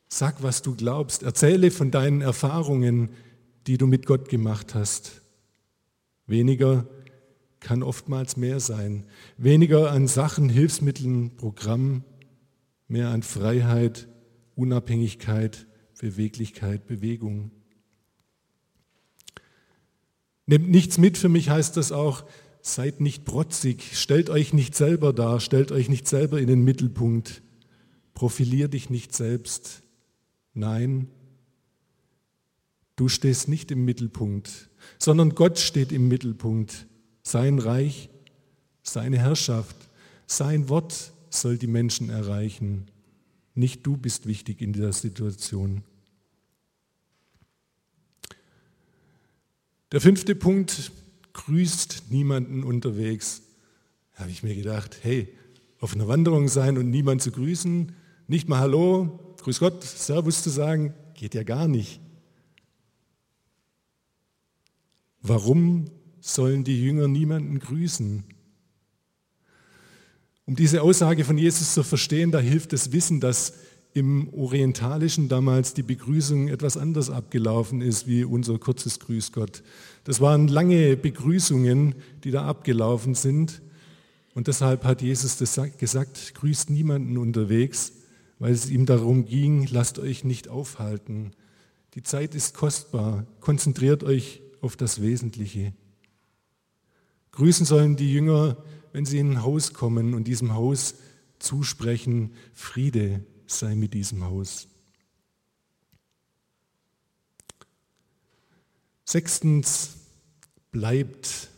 Sag, 0.09 0.43
was 0.43 0.63
du 0.63 0.75
glaubst. 0.75 1.23
Erzähle 1.23 1.71
von 1.71 1.91
deinen 1.91 2.21
Erfahrungen, 2.21 3.11
die 3.67 3.79
du 3.79 3.87
mit 3.87 4.07
Gott 4.07 4.29
gemacht 4.29 4.75
hast. 4.75 5.23
Weniger 6.29 6.87
kann 7.59 7.83
oftmals 7.83 8.37
mehr 8.37 8.61
sein. 8.61 9.05
Weniger 9.39 9.91
an 9.91 10.07
Sachen, 10.07 10.49
Hilfsmitteln, 10.49 11.37
Programm, 11.37 12.05
mehr 12.87 13.09
an 13.09 13.23
Freiheit, 13.23 14.07
Unabhängigkeit, 14.55 15.67
Beweglichkeit, 15.99 16.87
Bewegung. 16.87 17.51
Nehmt 20.47 20.71
nichts 20.71 20.99
mit, 20.99 21.19
für 21.19 21.29
mich 21.29 21.51
heißt 21.51 21.77
das 21.77 21.93
auch, 21.93 22.25
seid 22.61 23.01
nicht 23.01 23.25
protzig, 23.25 23.99
stellt 23.99 24.31
euch 24.31 24.53
nicht 24.53 24.75
selber 24.75 25.13
dar, 25.13 25.41
stellt 25.41 25.73
euch 25.73 25.89
nicht 25.89 26.07
selber 26.07 26.41
in 26.41 26.47
den 26.47 26.63
Mittelpunkt, 26.63 27.43
profilier 28.15 28.69
dich 28.69 28.91
nicht 28.91 29.15
selbst. 29.15 29.83
Nein, 30.55 31.09
du 32.99 33.09
stehst 33.09 33.49
nicht 33.49 33.71
im 33.71 33.85
Mittelpunkt, 33.85 34.69
sondern 34.99 35.35
Gott 35.35 35.59
steht 35.59 35.93
im 35.93 36.09
Mittelpunkt. 36.09 36.87
Sein 37.23 37.59
Reich, 37.59 38.11
seine 38.83 39.19
Herrschaft, 39.19 39.77
sein 40.27 40.69
Wort 40.69 41.13
soll 41.31 41.59
die 41.59 41.67
Menschen 41.67 42.11
erreichen. 42.11 42.87
Nicht 43.55 43.87
du 43.87 43.97
bist 43.97 44.27
wichtig 44.27 44.61
in 44.61 44.73
dieser 44.73 44.93
Situation. 44.93 45.83
Der 49.93 50.01
fünfte 50.01 50.35
Punkt, 50.35 50.93
grüßt 51.33 52.05
niemanden 52.11 52.65
unterwegs. 52.65 53.43
Da 54.15 54.23
habe 54.23 54.31
ich 54.31 54.43
mir 54.43 54.55
gedacht, 54.55 54.99
hey, 55.03 55.29
auf 55.81 55.95
einer 55.95 56.09
Wanderung 56.09 56.49
sein 56.49 56.77
und 56.77 56.91
niemanden 56.91 57.21
zu 57.21 57.31
grüßen, 57.31 57.93
nicht 58.27 58.49
mal 58.49 58.59
Hallo, 58.59 59.37
Grüß 59.41 59.61
Gott, 59.61 59.85
Servus 59.85 60.43
zu 60.43 60.51
sagen, 60.51 60.93
geht 61.15 61.35
ja 61.35 61.45
gar 61.45 61.69
nicht. 61.69 62.01
Warum 65.23 65.87
sollen 66.21 66.65
die 66.65 66.83
Jünger 66.83 67.09
niemanden 67.09 67.59
grüßen? 67.59 68.25
Um 70.47 70.57
diese 70.57 70.83
Aussage 70.83 71.25
von 71.25 71.37
Jesus 71.37 71.75
zu 71.75 71.83
verstehen, 71.83 72.31
da 72.31 72.39
hilft 72.39 72.73
das 72.73 72.93
Wissen, 72.93 73.21
dass 73.21 73.53
im 73.95 74.33
Orientalischen 74.33 75.29
damals 75.29 75.75
die 75.75 75.83
Begrüßung 75.83 76.49
etwas 76.49 76.77
anders 76.77 77.11
abgelaufen 77.11 77.81
ist 77.81 78.07
wie 78.07 78.25
unser 78.25 78.59
kurzes 78.59 79.01
Grüß 79.01 79.33
Gott. 79.33 79.63
Das 80.05 80.21
waren 80.21 80.49
lange 80.49 80.97
Begrüßungen, 80.97 81.95
die 82.25 82.31
da 82.31 82.47
abgelaufen 82.47 83.15
sind. 83.15 83.61
Und 84.35 84.47
deshalb 84.47 84.85
hat 84.85 85.03
Jesus 85.03 85.37
das 85.37 85.61
gesagt, 85.79 86.35
grüßt 86.35 86.71
niemanden 86.71 87.19
unterwegs, 87.19 87.93
weil 88.39 88.53
es 88.53 88.71
ihm 88.71 88.87
darum 88.87 89.25
ging, 89.25 89.67
lasst 89.71 89.99
euch 89.99 90.23
nicht 90.23 90.49
aufhalten. 90.49 91.33
Die 91.95 92.03
Zeit 92.03 92.35
ist 92.35 92.55
kostbar, 92.55 93.27
konzentriert 93.41 94.05
euch 94.05 94.43
auf 94.61 94.77
das 94.77 95.01
Wesentliche. 95.01 95.73
Grüßen 97.33 97.67
sollen 97.67 97.97
die 97.97 98.13
Jünger, 98.13 98.57
wenn 98.93 99.05
sie 99.05 99.19
in 99.19 99.33
ein 99.33 99.43
Haus 99.43 99.73
kommen 99.73 100.15
und 100.15 100.25
diesem 100.25 100.55
Haus 100.55 100.95
zusprechen, 101.39 102.33
Friede, 102.53 103.25
sei 103.47 103.75
mit 103.75 103.95
diesem 103.95 104.25
Haus. 104.25 104.69
Sechstens, 109.05 109.99
bleibt. 110.71 111.49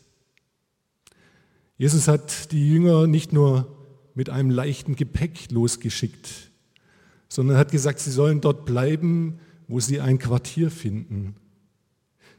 Jesus 1.77 2.09
hat 2.09 2.53
die 2.53 2.69
Jünger 2.69 3.07
nicht 3.07 3.33
nur 3.33 3.77
mit 4.15 4.31
einem 4.31 4.51
leichten 4.51 4.97
Gepäck 4.97 5.51
losgeschickt, 5.51 6.51
sondern 7.29 7.57
hat 7.57 7.71
gesagt, 7.71 8.01
sie 8.01 8.11
sollen 8.11 8.41
dort 8.41 8.67
bleiben, 8.67 9.41
wo 9.67 9.81
sie 9.81 10.01
ein 10.01 10.19
Quartier 10.19 10.71
finden. 10.71 11.37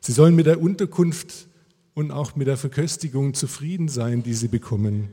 Sie 0.02 0.12
sollen 0.14 0.36
mit 0.36 0.48
der 0.48 0.60
Unterkunft 0.60 1.48
und 1.94 2.12
auch 2.12 2.36
mit 2.36 2.48
der 2.48 2.58
Verköstigung 2.58 3.36
zufrieden 3.36 3.88
sein, 3.88 4.24
die 4.24 4.34
sie 4.34 4.48
bekommen. 4.48 5.10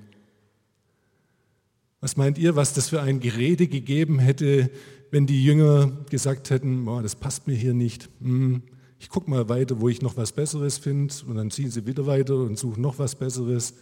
Was 2.00 2.16
meint 2.16 2.38
ihr, 2.38 2.56
was 2.56 2.72
das 2.72 2.88
für 2.88 3.02
ein 3.02 3.20
Gerede 3.20 3.66
gegeben 3.66 4.18
hätte, 4.18 4.70
wenn 5.10 5.26
die 5.26 5.44
Jünger 5.44 5.92
gesagt 6.10 6.48
hätten, 6.50 6.86
boah, 6.86 7.02
das 7.02 7.16
passt 7.16 7.46
mir 7.46 7.54
hier 7.54 7.74
nicht, 7.74 8.08
hm, 8.20 8.62
ich 8.98 9.10
gucke 9.10 9.30
mal 9.30 9.48
weiter, 9.48 9.80
wo 9.80 9.88
ich 9.88 10.02
noch 10.02 10.16
was 10.16 10.32
Besseres 10.32 10.78
finde 10.78 11.14
und 11.26 11.36
dann 11.36 11.50
ziehen 11.50 11.70
sie 11.70 11.86
wieder 11.86 12.06
weiter 12.06 12.36
und 12.36 12.58
suchen 12.58 12.80
noch 12.80 12.98
was 12.98 13.14
Besseres. 13.14 13.74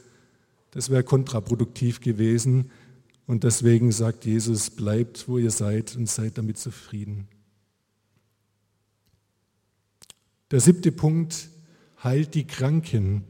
Das 0.72 0.90
wäre 0.90 1.04
kontraproduktiv 1.04 2.00
gewesen 2.00 2.70
und 3.26 3.44
deswegen 3.44 3.92
sagt 3.92 4.25
Jesus, 4.25 4.70
bleibt, 4.70 5.28
wo 5.28 5.38
ihr 5.38 5.50
seid 5.50 5.96
und 5.96 6.08
seid 6.08 6.36
damit 6.36 6.58
zufrieden. 6.58 7.28
Der 10.50 10.61
siebte 10.61 10.93
Punkt, 10.93 11.49
heilt 12.03 12.35
die 12.35 12.47
Kranken. 12.47 13.25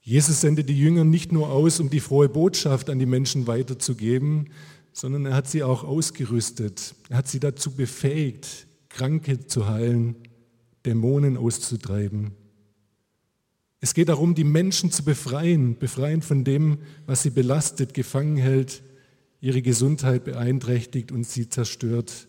Jesus 0.00 0.40
sendet 0.40 0.68
die 0.68 0.78
Jünger 0.78 1.04
nicht 1.04 1.30
nur 1.30 1.50
aus, 1.50 1.78
um 1.78 1.90
die 1.90 2.00
frohe 2.00 2.28
Botschaft 2.28 2.88
an 2.88 2.98
die 2.98 3.06
Menschen 3.06 3.46
weiterzugeben, 3.46 4.48
sondern 4.92 5.26
er 5.26 5.34
hat 5.34 5.48
sie 5.48 5.62
auch 5.62 5.84
ausgerüstet. 5.84 6.94
Er 7.10 7.18
hat 7.18 7.28
sie 7.28 7.38
dazu 7.38 7.72
befähigt, 7.72 8.66
Kranke 8.88 9.46
zu 9.46 9.68
heilen, 9.68 10.16
Dämonen 10.84 11.36
auszutreiben. 11.36 12.32
Es 13.80 13.94
geht 13.94 14.08
darum, 14.08 14.34
die 14.34 14.44
Menschen 14.44 14.90
zu 14.90 15.04
befreien, 15.04 15.78
befreien 15.78 16.22
von 16.22 16.44
dem, 16.44 16.78
was 17.06 17.22
sie 17.22 17.30
belastet, 17.30 17.94
gefangen 17.94 18.36
hält, 18.36 18.82
ihre 19.40 19.62
Gesundheit 19.62 20.24
beeinträchtigt 20.24 21.12
und 21.12 21.24
sie 21.26 21.48
zerstört. 21.48 22.26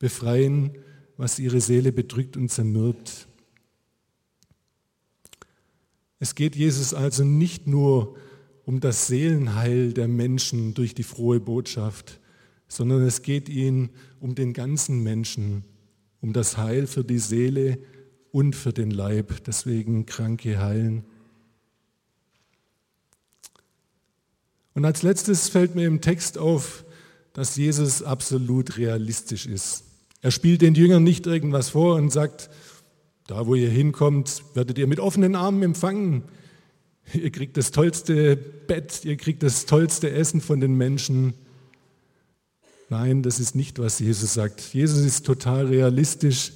Befreien, 0.00 0.72
was 1.16 1.38
ihre 1.38 1.60
Seele 1.60 1.92
bedrückt 1.92 2.36
und 2.36 2.48
zermürbt. 2.48 3.28
Es 6.18 6.34
geht 6.34 6.56
Jesus 6.56 6.92
also 6.92 7.22
nicht 7.22 7.68
nur 7.68 8.16
um 8.64 8.80
das 8.80 9.06
Seelenheil 9.06 9.92
der 9.92 10.08
Menschen 10.08 10.74
durch 10.74 10.94
die 10.94 11.02
frohe 11.02 11.38
Botschaft, 11.38 12.18
sondern 12.66 13.02
es 13.02 13.22
geht 13.22 13.48
ihm 13.48 13.90
um 14.20 14.34
den 14.34 14.52
ganzen 14.52 15.02
Menschen, 15.02 15.64
um 16.20 16.32
das 16.32 16.56
Heil 16.56 16.86
für 16.86 17.04
die 17.04 17.18
Seele 17.18 17.78
und 18.32 18.56
für 18.56 18.72
den 18.72 18.90
Leib, 18.90 19.44
deswegen 19.44 20.06
Kranke 20.06 20.58
heilen. 20.60 21.04
Und 24.72 24.84
als 24.84 25.02
letztes 25.02 25.48
fällt 25.50 25.74
mir 25.74 25.86
im 25.86 26.00
Text 26.00 26.38
auf, 26.38 26.84
dass 27.34 27.56
Jesus 27.56 28.02
absolut 28.02 28.78
realistisch 28.78 29.46
ist. 29.46 29.89
Er 30.22 30.30
spielt 30.30 30.62
den 30.62 30.74
Jüngern 30.74 31.02
nicht 31.02 31.26
irgendwas 31.26 31.70
vor 31.70 31.96
und 31.96 32.12
sagt, 32.12 32.50
da, 33.26 33.46
wo 33.46 33.54
ihr 33.54 33.70
hinkommt, 33.70 34.42
werdet 34.54 34.76
ihr 34.78 34.86
mit 34.86 35.00
offenen 35.00 35.34
Armen 35.34 35.62
empfangen. 35.62 36.24
Ihr 37.12 37.30
kriegt 37.30 37.56
das 37.56 37.70
tollste 37.70 38.36
Bett, 38.36 39.04
ihr 39.04 39.16
kriegt 39.16 39.42
das 39.42 39.66
tollste 39.66 40.10
Essen 40.10 40.40
von 40.40 40.60
den 40.60 40.74
Menschen. 40.74 41.34
Nein, 42.88 43.22
das 43.22 43.40
ist 43.40 43.54
nicht, 43.54 43.78
was 43.78 43.98
Jesus 43.98 44.34
sagt. 44.34 44.60
Jesus 44.74 45.04
ist 45.04 45.24
total 45.24 45.66
realistisch. 45.66 46.52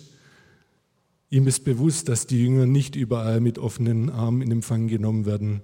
Ihm 1.30 1.47
ist 1.47 1.64
bewusst, 1.64 2.09
dass 2.09 2.26
die 2.26 2.42
Jünger 2.42 2.66
nicht 2.66 2.97
überall 2.97 3.40
mit 3.40 3.59
offenen 3.59 4.11
Armen 4.11 4.42
in 4.42 4.50
Empfang 4.50 4.88
genommen 4.88 5.26
werden. 5.26 5.62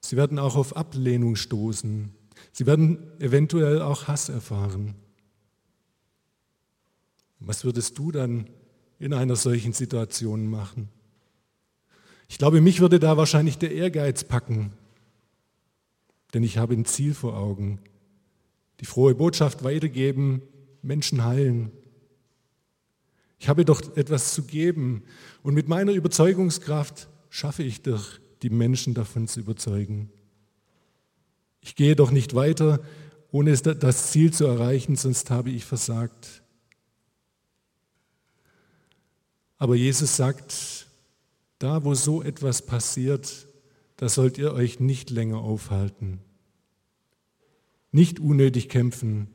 Sie 0.00 0.16
werden 0.16 0.38
auch 0.38 0.56
auf 0.56 0.76
Ablehnung 0.76 1.36
stoßen. 1.36 2.10
Sie 2.52 2.66
werden 2.66 2.98
eventuell 3.18 3.82
auch 3.82 4.08
Hass 4.08 4.28
erfahren. 4.28 4.94
Was 7.40 7.64
würdest 7.64 7.98
du 7.98 8.12
dann 8.12 8.48
in 8.98 9.14
einer 9.14 9.36
solchen 9.36 9.72
Situation 9.72 10.46
machen? 10.46 10.88
Ich 12.28 12.38
glaube, 12.38 12.60
mich 12.60 12.80
würde 12.80 13.00
da 13.00 13.16
wahrscheinlich 13.16 13.58
der 13.58 13.72
Ehrgeiz 13.72 14.24
packen. 14.24 14.72
denn 16.32 16.44
ich 16.44 16.58
habe 16.58 16.74
ein 16.74 16.84
Ziel 16.84 17.12
vor 17.12 17.36
Augen. 17.36 17.80
Die 18.78 18.84
frohe 18.84 19.16
Botschaft 19.16 19.64
weitergeben, 19.64 20.42
Menschen 20.80 21.24
heilen. 21.24 21.72
Ich 23.40 23.48
habe 23.48 23.64
doch 23.64 23.96
etwas 23.96 24.32
zu 24.32 24.44
geben 24.44 25.02
und 25.42 25.54
mit 25.54 25.66
meiner 25.66 25.90
Überzeugungskraft 25.90 27.08
schaffe 27.30 27.64
ich 27.64 27.82
doch, 27.82 28.20
die 28.42 28.50
Menschen 28.50 28.94
davon 28.94 29.26
zu 29.26 29.40
überzeugen. 29.40 30.10
Ich 31.60 31.74
gehe 31.74 31.96
doch 31.96 32.10
nicht 32.10 32.34
weiter, 32.34 32.80
ohne 33.32 33.56
das 33.56 34.10
Ziel 34.12 34.32
zu 34.32 34.46
erreichen, 34.46 34.94
sonst 34.96 35.30
habe 35.30 35.50
ich 35.50 35.64
versagt. 35.64 36.39
Aber 39.60 39.76
Jesus 39.76 40.16
sagt, 40.16 40.86
da 41.58 41.84
wo 41.84 41.94
so 41.94 42.22
etwas 42.22 42.64
passiert, 42.64 43.46
da 43.98 44.08
sollt 44.08 44.38
ihr 44.38 44.54
euch 44.54 44.80
nicht 44.80 45.10
länger 45.10 45.36
aufhalten. 45.36 46.18
Nicht 47.92 48.20
unnötig 48.20 48.70
kämpfen, 48.70 49.28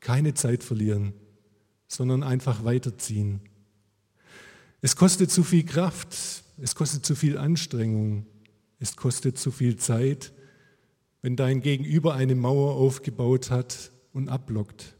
keine 0.00 0.32
Zeit 0.32 0.64
verlieren, 0.64 1.12
sondern 1.88 2.22
einfach 2.22 2.64
weiterziehen. 2.64 3.40
Es 4.80 4.96
kostet 4.96 5.30
zu 5.30 5.44
viel 5.44 5.66
Kraft, 5.66 6.16
es 6.56 6.74
kostet 6.74 7.04
zu 7.04 7.14
viel 7.14 7.36
Anstrengung, 7.36 8.24
es 8.78 8.96
kostet 8.96 9.36
zu 9.36 9.50
viel 9.50 9.76
Zeit, 9.76 10.32
wenn 11.20 11.36
dein 11.36 11.60
Gegenüber 11.60 12.14
eine 12.14 12.34
Mauer 12.34 12.76
aufgebaut 12.76 13.50
hat 13.50 13.92
und 14.14 14.30
abblockt. 14.30 14.96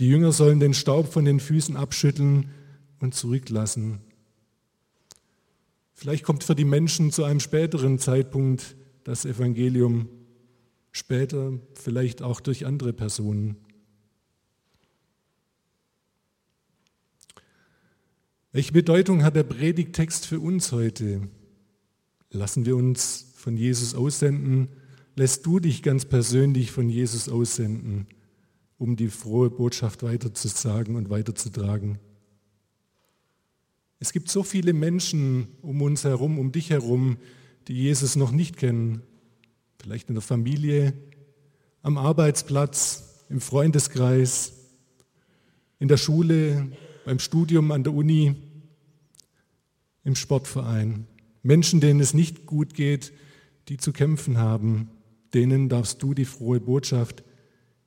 Die 0.00 0.08
Jünger 0.08 0.32
sollen 0.32 0.60
den 0.60 0.72
Staub 0.72 1.12
von 1.12 1.26
den 1.26 1.40
Füßen 1.40 1.76
abschütteln 1.76 2.48
und 3.00 3.14
zurücklassen. 3.14 4.00
Vielleicht 5.92 6.24
kommt 6.24 6.42
für 6.42 6.54
die 6.54 6.64
Menschen 6.64 7.12
zu 7.12 7.22
einem 7.22 7.38
späteren 7.38 7.98
Zeitpunkt 7.98 8.76
das 9.04 9.26
Evangelium, 9.26 10.08
später 10.90 11.52
vielleicht 11.74 12.22
auch 12.22 12.40
durch 12.40 12.64
andere 12.64 12.94
Personen. 12.94 13.56
Welche 18.52 18.72
Bedeutung 18.72 19.22
hat 19.22 19.36
der 19.36 19.42
Predigtext 19.42 20.24
für 20.24 20.40
uns 20.40 20.72
heute? 20.72 21.28
Lassen 22.30 22.64
wir 22.64 22.74
uns 22.74 23.34
von 23.36 23.54
Jesus 23.54 23.94
aussenden? 23.94 24.68
Lässt 25.14 25.44
du 25.44 25.60
dich 25.60 25.82
ganz 25.82 26.06
persönlich 26.06 26.70
von 26.70 26.88
Jesus 26.88 27.28
aussenden? 27.28 28.06
Um 28.80 28.96
die 28.96 29.08
frohe 29.08 29.50
Botschaft 29.50 30.02
weiterzusagen 30.02 30.96
und 30.96 31.10
weiterzutragen. 31.10 31.98
Es 33.98 34.10
gibt 34.14 34.30
so 34.30 34.42
viele 34.42 34.72
Menschen 34.72 35.48
um 35.60 35.82
uns 35.82 36.04
herum, 36.04 36.38
um 36.38 36.50
dich 36.50 36.70
herum, 36.70 37.18
die 37.68 37.74
Jesus 37.74 38.16
noch 38.16 38.32
nicht 38.32 38.56
kennen. 38.56 39.02
Vielleicht 39.78 40.08
in 40.08 40.14
der 40.14 40.22
Familie, 40.22 40.94
am 41.82 41.98
Arbeitsplatz, 41.98 43.26
im 43.28 43.42
Freundeskreis, 43.42 44.54
in 45.78 45.88
der 45.88 45.98
Schule, 45.98 46.72
beim 47.04 47.18
Studium 47.18 47.72
an 47.72 47.84
der 47.84 47.92
Uni, 47.92 48.34
im 50.04 50.16
Sportverein. 50.16 51.06
Menschen, 51.42 51.80
denen 51.82 52.00
es 52.00 52.14
nicht 52.14 52.46
gut 52.46 52.72
geht, 52.72 53.12
die 53.68 53.76
zu 53.76 53.92
kämpfen 53.92 54.38
haben, 54.38 54.88
denen 55.34 55.68
darfst 55.68 56.02
du 56.02 56.14
die 56.14 56.24
frohe 56.24 56.60
Botschaft 56.60 57.24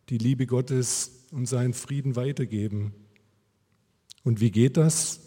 die 0.10 0.18
Liebe 0.18 0.46
Gottes 0.46 1.28
und 1.32 1.46
seinen 1.48 1.74
Frieden 1.74 2.16
weitergeben. 2.16 2.94
Und 4.24 4.40
wie 4.40 4.52
geht 4.52 4.78
das? 4.78 5.20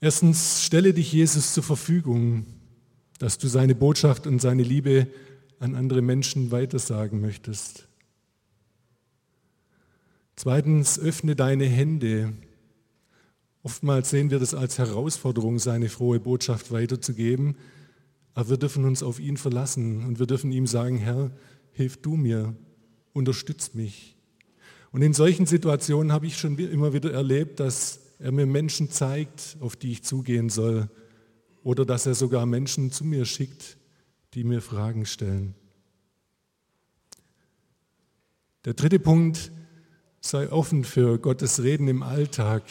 Erstens, 0.00 0.64
stelle 0.64 0.92
dich 0.92 1.12
Jesus 1.12 1.54
zur 1.54 1.62
Verfügung, 1.62 2.46
dass 3.18 3.38
du 3.38 3.48
seine 3.48 3.74
Botschaft 3.74 4.26
und 4.26 4.40
seine 4.40 4.62
Liebe 4.62 5.08
an 5.58 5.74
andere 5.74 6.02
Menschen 6.02 6.50
weitersagen 6.50 7.20
möchtest. 7.20 7.88
Zweitens, 10.36 10.98
öffne 10.98 11.34
deine 11.34 11.64
Hände. 11.64 12.34
Oftmals 13.62 14.10
sehen 14.10 14.30
wir 14.30 14.38
das 14.38 14.52
als 14.52 14.78
Herausforderung, 14.78 15.58
seine 15.58 15.88
frohe 15.88 16.20
Botschaft 16.20 16.70
weiterzugeben, 16.70 17.56
aber 18.34 18.50
wir 18.50 18.56
dürfen 18.58 18.84
uns 18.84 19.02
auf 19.02 19.18
ihn 19.18 19.38
verlassen 19.38 20.04
und 20.04 20.18
wir 20.18 20.26
dürfen 20.26 20.52
ihm 20.52 20.66
sagen, 20.66 20.98
Herr, 20.98 21.30
hilf 21.76 21.98
du 21.98 22.16
mir, 22.16 22.56
unterstütz 23.12 23.74
mich. 23.74 24.16
Und 24.92 25.02
in 25.02 25.12
solchen 25.12 25.46
Situationen 25.46 26.10
habe 26.10 26.26
ich 26.26 26.38
schon 26.38 26.58
immer 26.58 26.92
wieder 26.94 27.12
erlebt, 27.12 27.60
dass 27.60 28.00
er 28.18 28.32
mir 28.32 28.46
Menschen 28.46 28.90
zeigt, 28.90 29.58
auf 29.60 29.76
die 29.76 29.92
ich 29.92 30.02
zugehen 30.02 30.48
soll, 30.48 30.88
oder 31.62 31.84
dass 31.84 32.06
er 32.06 32.14
sogar 32.14 32.46
Menschen 32.46 32.90
zu 32.92 33.04
mir 33.04 33.26
schickt, 33.26 33.76
die 34.34 34.44
mir 34.44 34.62
Fragen 34.62 35.04
stellen. 35.04 35.54
Der 38.64 38.74
dritte 38.74 38.98
Punkt, 38.98 39.52
sei 40.20 40.50
offen 40.50 40.84
für 40.84 41.18
Gottes 41.18 41.62
Reden 41.62 41.88
im 41.88 42.02
Alltag. 42.02 42.62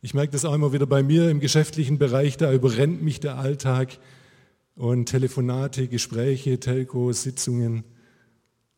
Ich 0.00 0.14
merke 0.14 0.32
das 0.32 0.44
auch 0.44 0.54
immer 0.54 0.72
wieder 0.72 0.86
bei 0.86 1.02
mir 1.02 1.28
im 1.28 1.40
geschäftlichen 1.40 1.98
Bereich, 1.98 2.36
da 2.36 2.52
überrennt 2.52 3.02
mich 3.02 3.18
der 3.18 3.36
Alltag 3.36 3.98
und 4.76 5.06
Telefonate, 5.06 5.88
Gespräche, 5.88 6.58
Telcos, 6.58 7.22
Sitzungen. 7.22 7.84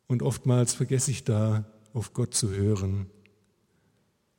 Und 0.06 0.22
oftmals 0.22 0.74
vergesse 0.74 1.10
ich 1.10 1.24
da, 1.24 1.64
auf 1.92 2.12
Gott 2.12 2.34
zu 2.34 2.50
hören. 2.50 3.06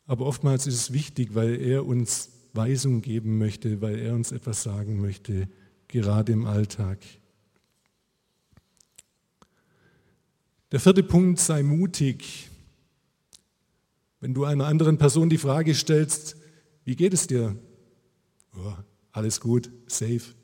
Aber 0.05 0.25
oftmals 0.25 0.67
ist 0.67 0.75
es 0.75 0.93
wichtig, 0.93 1.33
weil 1.33 1.59
er 1.59 1.85
uns 1.85 2.29
Weisung 2.53 3.01
geben 3.01 3.37
möchte, 3.37 3.81
weil 3.81 3.99
er 3.99 4.13
uns 4.13 4.31
etwas 4.31 4.63
sagen 4.63 5.01
möchte, 5.01 5.49
gerade 5.87 6.31
im 6.31 6.45
Alltag. 6.45 6.99
Der 10.71 10.79
vierte 10.79 11.03
Punkt, 11.03 11.39
sei 11.39 11.63
mutig. 11.63 12.49
Wenn 14.19 14.33
du 14.33 14.45
einer 14.45 14.67
anderen 14.67 14.97
Person 14.97 15.29
die 15.29 15.37
Frage 15.37 15.75
stellst, 15.75 16.37
wie 16.85 16.95
geht 16.95 17.13
es 17.13 17.27
dir? 17.27 17.57
Oh, 18.55 18.73
alles 19.11 19.39
gut, 19.39 19.69
safe 19.87 20.36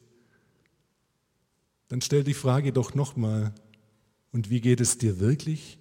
dann 1.93 2.01
stell 2.01 2.23
die 2.23 2.33
Frage 2.33 2.73
doch 2.73 2.95
nochmal, 2.95 3.53
und 4.31 4.49
wie 4.49 4.61
geht 4.61 4.81
es 4.81 4.97
dir 4.97 5.19
wirklich? 5.19 5.77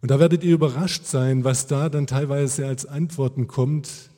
Und 0.00 0.12
da 0.12 0.20
werdet 0.20 0.44
ihr 0.44 0.54
überrascht 0.54 1.04
sein, 1.04 1.42
was 1.42 1.66
da 1.66 1.88
dann 1.88 2.06
teilweise 2.06 2.68
als 2.68 2.86
Antworten 2.86 3.48
kommt, 3.48 4.12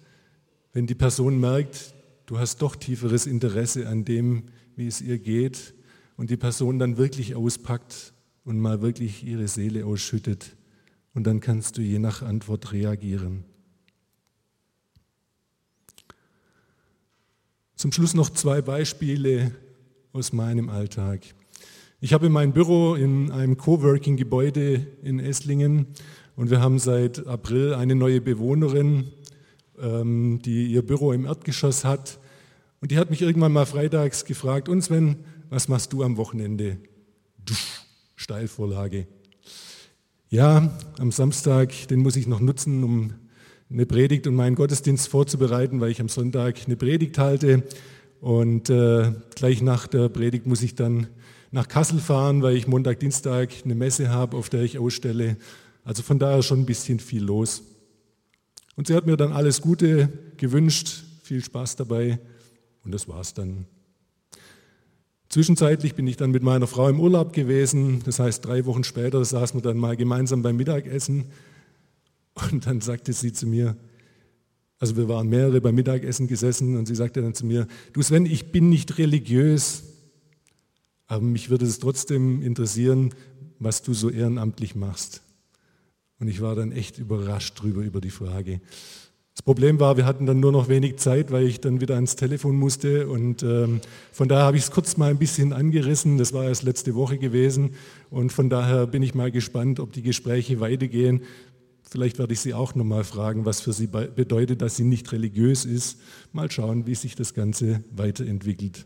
wenn 0.74 0.86
die 0.86 0.94
Person 0.94 1.40
merkt, 1.40 1.94
du 2.26 2.38
hast 2.38 2.60
doch 2.60 2.76
tieferes 2.76 3.24
Interesse 3.24 3.88
an 3.88 4.04
dem, 4.04 4.42
wie 4.76 4.86
es 4.86 5.00
ihr 5.00 5.18
geht, 5.18 5.72
und 6.18 6.28
die 6.28 6.36
Person 6.36 6.78
dann 6.78 6.98
wirklich 6.98 7.34
auspackt 7.34 8.12
und 8.44 8.60
mal 8.60 8.82
wirklich 8.82 9.24
ihre 9.24 9.48
Seele 9.48 9.86
ausschüttet. 9.86 10.58
Und 11.14 11.26
dann 11.26 11.40
kannst 11.40 11.78
du 11.78 11.80
je 11.80 11.98
nach 11.98 12.20
Antwort 12.20 12.70
reagieren. 12.70 13.44
Zum 17.76 17.92
Schluss 17.92 18.12
noch 18.12 18.28
zwei 18.28 18.60
Beispiele 18.60 19.52
aus 20.14 20.32
meinem 20.32 20.68
Alltag. 20.68 21.22
Ich 22.00 22.12
habe 22.12 22.28
mein 22.28 22.52
Büro 22.52 22.94
in 22.94 23.32
einem 23.32 23.56
Coworking-Gebäude 23.56 24.86
in 25.02 25.18
Esslingen 25.18 25.88
und 26.36 26.50
wir 26.50 26.60
haben 26.60 26.78
seit 26.78 27.26
April 27.26 27.74
eine 27.74 27.96
neue 27.96 28.20
Bewohnerin, 28.20 29.08
ähm, 29.76 30.40
die 30.44 30.66
ihr 30.66 30.82
Büro 30.82 31.12
im 31.12 31.26
Erdgeschoss 31.26 31.84
hat. 31.84 32.20
Und 32.80 32.92
die 32.92 32.98
hat 32.98 33.10
mich 33.10 33.22
irgendwann 33.22 33.52
mal 33.52 33.66
freitags 33.66 34.24
gefragt, 34.24 34.68
und 34.68 34.82
Sven, 34.82 35.16
was 35.50 35.66
machst 35.66 35.92
du 35.92 36.04
am 36.04 36.16
Wochenende? 36.16 36.78
Steilvorlage. 38.14 39.08
Ja, 40.28 40.78
am 41.00 41.10
Samstag, 41.10 41.88
den 41.88 41.98
muss 42.00 42.14
ich 42.14 42.28
noch 42.28 42.40
nutzen, 42.40 42.84
um 42.84 43.14
eine 43.68 43.84
Predigt 43.84 44.28
und 44.28 44.36
meinen 44.36 44.54
Gottesdienst 44.54 45.08
vorzubereiten, 45.08 45.80
weil 45.80 45.90
ich 45.90 46.00
am 46.00 46.08
Sonntag 46.08 46.60
eine 46.66 46.76
Predigt 46.76 47.18
halte. 47.18 47.64
Und 48.24 48.70
äh, 48.70 49.12
gleich 49.34 49.60
nach 49.60 49.86
der 49.86 50.08
Predigt 50.08 50.46
muss 50.46 50.62
ich 50.62 50.74
dann 50.74 51.08
nach 51.50 51.68
Kassel 51.68 51.98
fahren, 51.98 52.40
weil 52.40 52.56
ich 52.56 52.66
Montag, 52.66 52.98
Dienstag 52.98 53.50
eine 53.66 53.74
Messe 53.74 54.08
habe, 54.08 54.38
auf 54.38 54.48
der 54.48 54.62
ich 54.62 54.78
ausstelle. 54.78 55.36
Also 55.84 56.02
von 56.02 56.18
daher 56.18 56.42
schon 56.42 56.60
ein 56.60 56.64
bisschen 56.64 57.00
viel 57.00 57.22
los. 57.22 57.64
Und 58.76 58.86
sie 58.86 58.94
hat 58.94 59.04
mir 59.04 59.18
dann 59.18 59.34
alles 59.34 59.60
Gute 59.60 60.08
gewünscht, 60.38 61.02
viel 61.22 61.44
Spaß 61.44 61.76
dabei 61.76 62.18
und 62.82 62.94
das 62.94 63.08
war's 63.08 63.34
dann. 63.34 63.66
Zwischenzeitlich 65.28 65.94
bin 65.94 66.06
ich 66.06 66.16
dann 66.16 66.30
mit 66.30 66.42
meiner 66.42 66.66
Frau 66.66 66.88
im 66.88 67.00
Urlaub 67.00 67.34
gewesen. 67.34 68.00
Das 68.06 68.20
heißt, 68.20 68.46
drei 68.46 68.64
Wochen 68.64 68.84
später 68.84 69.22
saßen 69.22 69.58
wir 69.58 69.62
dann 69.62 69.76
mal 69.76 69.98
gemeinsam 69.98 70.40
beim 70.40 70.56
Mittagessen. 70.56 71.26
Und 72.50 72.66
dann 72.66 72.80
sagte 72.80 73.12
sie 73.12 73.34
zu 73.34 73.46
mir, 73.46 73.76
also 74.78 74.96
wir 74.96 75.08
waren 75.08 75.28
mehrere 75.28 75.60
beim 75.60 75.74
Mittagessen 75.74 76.26
gesessen 76.26 76.76
und 76.76 76.86
sie 76.86 76.94
sagte 76.94 77.22
dann 77.22 77.34
zu 77.34 77.46
mir, 77.46 77.66
du 77.92 78.02
Sven, 78.02 78.26
ich 78.26 78.52
bin 78.52 78.68
nicht 78.68 78.98
religiös, 78.98 79.84
aber 81.06 81.22
mich 81.22 81.50
würde 81.50 81.64
es 81.64 81.78
trotzdem 81.78 82.42
interessieren, 82.42 83.14
was 83.58 83.82
du 83.82 83.94
so 83.94 84.10
ehrenamtlich 84.10 84.74
machst. 84.74 85.22
Und 86.18 86.28
ich 86.28 86.40
war 86.40 86.54
dann 86.54 86.72
echt 86.72 86.98
überrascht 86.98 87.60
drüber 87.60 87.82
über 87.82 88.00
die 88.00 88.10
Frage. 88.10 88.60
Das 89.34 89.42
Problem 89.42 89.80
war, 89.80 89.96
wir 89.96 90.06
hatten 90.06 90.26
dann 90.26 90.38
nur 90.38 90.52
noch 90.52 90.68
wenig 90.68 90.96
Zeit, 90.98 91.32
weil 91.32 91.46
ich 91.46 91.60
dann 91.60 91.80
wieder 91.80 91.96
ans 91.96 92.14
Telefon 92.14 92.56
musste. 92.56 93.08
Und 93.08 93.42
ähm, 93.42 93.80
von 94.12 94.28
daher 94.28 94.44
habe 94.44 94.56
ich 94.56 94.62
es 94.62 94.70
kurz 94.70 94.96
mal 94.96 95.10
ein 95.10 95.18
bisschen 95.18 95.52
angerissen. 95.52 96.18
Das 96.18 96.32
war 96.32 96.44
erst 96.44 96.62
letzte 96.62 96.94
Woche 96.94 97.18
gewesen. 97.18 97.70
Und 98.10 98.32
von 98.32 98.48
daher 98.48 98.86
bin 98.86 99.02
ich 99.02 99.14
mal 99.14 99.32
gespannt, 99.32 99.80
ob 99.80 99.92
die 99.92 100.02
Gespräche 100.02 100.60
weitergehen. 100.60 101.22
Vielleicht 101.94 102.18
werde 102.18 102.32
ich 102.32 102.40
Sie 102.40 102.54
auch 102.54 102.74
nochmal 102.74 103.04
fragen, 103.04 103.44
was 103.44 103.60
für 103.60 103.72
Sie 103.72 103.86
bedeutet, 103.86 104.62
dass 104.62 104.74
sie 104.74 104.82
nicht 104.82 105.12
religiös 105.12 105.64
ist. 105.64 106.00
Mal 106.32 106.50
schauen, 106.50 106.88
wie 106.88 106.96
sich 106.96 107.14
das 107.14 107.34
Ganze 107.34 107.84
weiterentwickelt. 107.92 108.84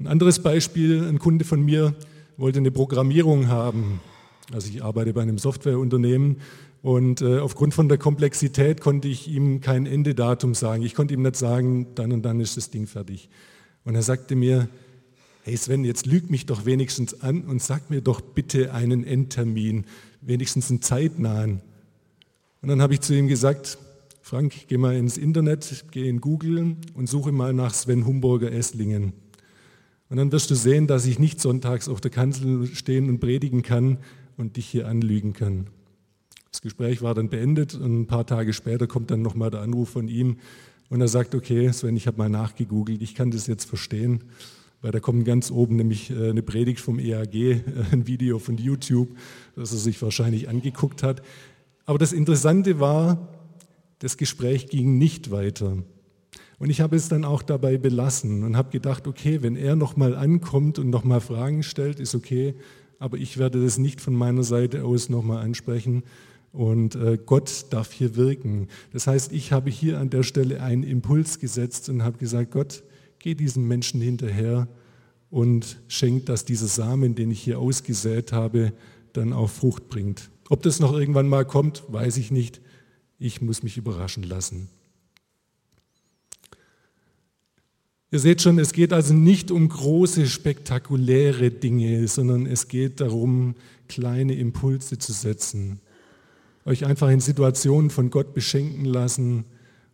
Ein 0.00 0.08
anderes 0.08 0.42
Beispiel, 0.42 1.04
ein 1.04 1.20
Kunde 1.20 1.44
von 1.44 1.64
mir 1.64 1.94
wollte 2.36 2.58
eine 2.58 2.72
Programmierung 2.72 3.46
haben. 3.46 4.00
Also 4.52 4.68
ich 4.68 4.82
arbeite 4.82 5.12
bei 5.12 5.22
einem 5.22 5.38
Softwareunternehmen 5.38 6.38
und 6.82 7.22
äh, 7.22 7.38
aufgrund 7.38 7.72
von 7.72 7.88
der 7.88 7.98
Komplexität 7.98 8.80
konnte 8.80 9.06
ich 9.06 9.28
ihm 9.28 9.60
kein 9.60 9.86
Endedatum 9.86 10.56
sagen. 10.56 10.82
Ich 10.82 10.96
konnte 10.96 11.14
ihm 11.14 11.22
nicht 11.22 11.36
sagen, 11.36 11.94
dann 11.94 12.10
und 12.10 12.22
dann 12.22 12.40
ist 12.40 12.56
das 12.56 12.70
Ding 12.70 12.88
fertig. 12.88 13.28
Und 13.84 13.94
er 13.94 14.02
sagte 14.02 14.34
mir, 14.34 14.68
hey 15.44 15.56
Sven, 15.56 15.84
jetzt 15.84 16.06
lüg 16.06 16.30
mich 16.30 16.46
doch 16.46 16.66
wenigstens 16.66 17.20
an 17.20 17.42
und 17.42 17.60
sag 17.60 17.90
mir 17.90 18.00
doch 18.00 18.20
bitte 18.20 18.72
einen 18.72 19.04
Endtermin, 19.04 19.84
wenigstens 20.20 20.70
einen 20.70 20.82
zeitnahen. 20.82 21.60
Und 22.62 22.68
dann 22.68 22.80
habe 22.80 22.94
ich 22.94 23.00
zu 23.00 23.12
ihm 23.12 23.26
gesagt, 23.26 23.76
Frank, 24.20 24.54
geh 24.68 24.76
mal 24.76 24.94
ins 24.94 25.18
Internet, 25.18 25.84
geh 25.90 26.08
in 26.08 26.20
Google 26.20 26.76
und 26.94 27.08
suche 27.08 27.32
mal 27.32 27.52
nach 27.52 27.74
Sven 27.74 28.06
Humburger 28.06 28.52
Esslingen. 28.52 29.14
Und 30.08 30.16
dann 30.18 30.30
wirst 30.30 30.50
du 30.50 30.54
sehen, 30.54 30.86
dass 30.86 31.06
ich 31.06 31.18
nicht 31.18 31.40
sonntags 31.40 31.88
auf 31.88 32.00
der 32.00 32.12
Kanzel 32.12 32.68
stehen 32.68 33.08
und 33.08 33.18
predigen 33.18 33.62
kann 33.62 33.98
und 34.36 34.56
dich 34.56 34.66
hier 34.66 34.86
anlügen 34.86 35.32
kann. 35.32 35.66
Das 36.52 36.60
Gespräch 36.60 37.02
war 37.02 37.14
dann 37.14 37.30
beendet 37.30 37.74
und 37.74 38.02
ein 38.02 38.06
paar 38.06 38.26
Tage 38.26 38.52
später 38.52 38.86
kommt 38.86 39.10
dann 39.10 39.22
nochmal 39.22 39.50
der 39.50 39.62
Anruf 39.62 39.88
von 39.88 40.06
ihm 40.06 40.36
und 40.88 41.00
er 41.00 41.08
sagt, 41.08 41.34
okay, 41.34 41.72
Sven, 41.72 41.96
ich 41.96 42.06
habe 42.06 42.18
mal 42.18 42.28
nachgegoogelt, 42.28 43.02
ich 43.02 43.16
kann 43.16 43.32
das 43.32 43.48
jetzt 43.48 43.64
verstehen, 43.64 44.22
weil 44.82 44.90
da 44.90 45.00
kommt 45.00 45.24
ganz 45.24 45.50
oben 45.50 45.76
nämlich 45.76 46.10
äh, 46.10 46.30
eine 46.30 46.42
Predigt 46.42 46.80
vom 46.80 46.98
EAG, 46.98 47.34
äh, 47.34 47.62
ein 47.92 48.06
Video 48.06 48.38
von 48.38 48.58
YouTube, 48.58 49.08
das 49.56 49.72
er 49.72 49.78
sich 49.78 50.02
wahrscheinlich 50.02 50.48
angeguckt 50.48 51.02
hat. 51.02 51.22
Aber 51.86 51.98
das 51.98 52.12
Interessante 52.12 52.80
war, 52.80 53.28
das 54.00 54.16
Gespräch 54.16 54.66
ging 54.68 54.98
nicht 54.98 55.30
weiter. 55.30 55.78
Und 56.58 56.70
ich 56.70 56.80
habe 56.80 56.96
es 56.96 57.08
dann 57.08 57.24
auch 57.24 57.42
dabei 57.42 57.76
belassen 57.76 58.44
und 58.44 58.56
habe 58.56 58.70
gedacht, 58.70 59.06
okay, 59.06 59.42
wenn 59.42 59.56
er 59.56 59.74
nochmal 59.76 60.14
ankommt 60.14 60.78
und 60.78 60.90
nochmal 60.90 61.20
Fragen 61.20 61.62
stellt, 61.62 61.98
ist 61.98 62.14
okay, 62.14 62.54
aber 62.98 63.16
ich 63.16 63.38
werde 63.38 63.62
das 63.62 63.78
nicht 63.78 64.00
von 64.00 64.14
meiner 64.14 64.44
Seite 64.44 64.84
aus 64.84 65.08
nochmal 65.08 65.44
ansprechen. 65.44 66.04
Und 66.52 66.94
äh, 66.94 67.18
Gott 67.24 67.66
darf 67.70 67.92
hier 67.92 68.14
wirken. 68.14 68.68
Das 68.92 69.06
heißt, 69.06 69.32
ich 69.32 69.52
habe 69.52 69.70
hier 69.70 69.98
an 69.98 70.10
der 70.10 70.22
Stelle 70.22 70.62
einen 70.62 70.82
Impuls 70.82 71.38
gesetzt 71.38 71.88
und 71.88 72.04
habe 72.04 72.18
gesagt, 72.18 72.50
Gott, 72.50 72.84
geh 73.22 73.34
diesen 73.34 73.66
Menschen 73.66 74.00
hinterher 74.00 74.68
und 75.30 75.78
schenkt, 75.88 76.28
dass 76.28 76.44
dieser 76.44 76.66
Samen, 76.66 77.14
den 77.14 77.30
ich 77.30 77.40
hier 77.40 77.58
ausgesät 77.58 78.32
habe, 78.32 78.72
dann 79.12 79.32
auch 79.32 79.48
Frucht 79.48 79.88
bringt. 79.88 80.30
Ob 80.50 80.62
das 80.62 80.80
noch 80.80 80.92
irgendwann 80.92 81.28
mal 81.28 81.46
kommt, 81.46 81.84
weiß 81.88 82.18
ich 82.18 82.30
nicht. 82.30 82.60
Ich 83.18 83.40
muss 83.40 83.62
mich 83.62 83.78
überraschen 83.78 84.24
lassen. 84.24 84.68
Ihr 88.10 88.18
seht 88.18 88.42
schon, 88.42 88.58
es 88.58 88.72
geht 88.72 88.92
also 88.92 89.14
nicht 89.14 89.50
um 89.50 89.68
große, 89.68 90.26
spektakuläre 90.26 91.50
Dinge, 91.50 92.06
sondern 92.08 92.44
es 92.44 92.68
geht 92.68 93.00
darum, 93.00 93.54
kleine 93.88 94.34
Impulse 94.34 94.98
zu 94.98 95.12
setzen. 95.12 95.80
Euch 96.66 96.84
einfach 96.84 97.08
in 97.08 97.20
Situationen 97.20 97.88
von 97.88 98.10
Gott 98.10 98.34
beschenken 98.34 98.84
lassen 98.84 99.44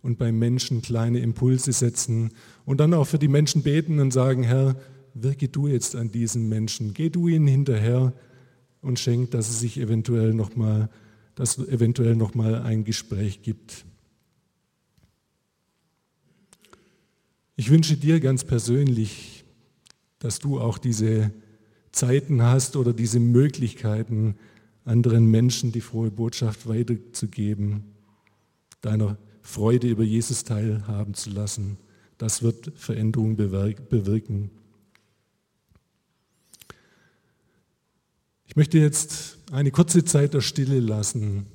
und 0.08 0.16
bei 0.16 0.32
Menschen 0.32 0.80
kleine 0.80 1.18
Impulse 1.18 1.70
setzen 1.70 2.30
und 2.64 2.80
dann 2.80 2.94
auch 2.94 3.04
für 3.04 3.18
die 3.18 3.28
Menschen 3.28 3.62
beten 3.62 4.00
und 4.00 4.10
sagen, 4.10 4.42
Herr, 4.42 4.74
wirke 5.12 5.48
du 5.48 5.66
jetzt 5.66 5.94
an 5.94 6.10
diesen 6.10 6.48
Menschen, 6.48 6.94
geh 6.94 7.10
du 7.10 7.28
ihnen 7.28 7.46
hinterher 7.46 8.14
und 8.80 8.98
schenk, 8.98 9.32
dass 9.32 9.50
es 9.50 9.60
sich 9.60 9.78
eventuell 9.78 10.32
nochmal, 10.32 10.88
dass 11.34 11.58
eventuell 11.58 12.16
noch 12.16 12.34
mal 12.34 12.54
ein 12.62 12.84
Gespräch 12.84 13.42
gibt. 13.42 13.84
Ich 17.56 17.68
wünsche 17.68 17.98
dir 17.98 18.18
ganz 18.18 18.44
persönlich, 18.44 19.44
dass 20.20 20.38
du 20.38 20.58
auch 20.58 20.78
diese 20.78 21.32
Zeiten 21.92 22.42
hast 22.42 22.76
oder 22.76 22.94
diese 22.94 23.20
Möglichkeiten, 23.20 24.36
anderen 24.86 25.30
Menschen 25.30 25.70
die 25.70 25.82
frohe 25.82 26.10
Botschaft 26.10 26.66
weiterzugeben, 26.66 27.84
deiner 28.80 29.18
Freude 29.48 29.88
über 29.88 30.04
Jesus 30.04 30.44
teilhaben 30.44 31.14
zu 31.14 31.30
lassen. 31.30 31.78
Das 32.18 32.42
wird 32.42 32.70
Veränderung 32.76 33.36
bewirken. 33.36 34.50
Ich 38.46 38.56
möchte 38.56 38.78
jetzt 38.78 39.38
eine 39.50 39.70
kurze 39.70 40.04
Zeit 40.04 40.34
der 40.34 40.42
Stille 40.42 40.80
lassen. 40.80 41.46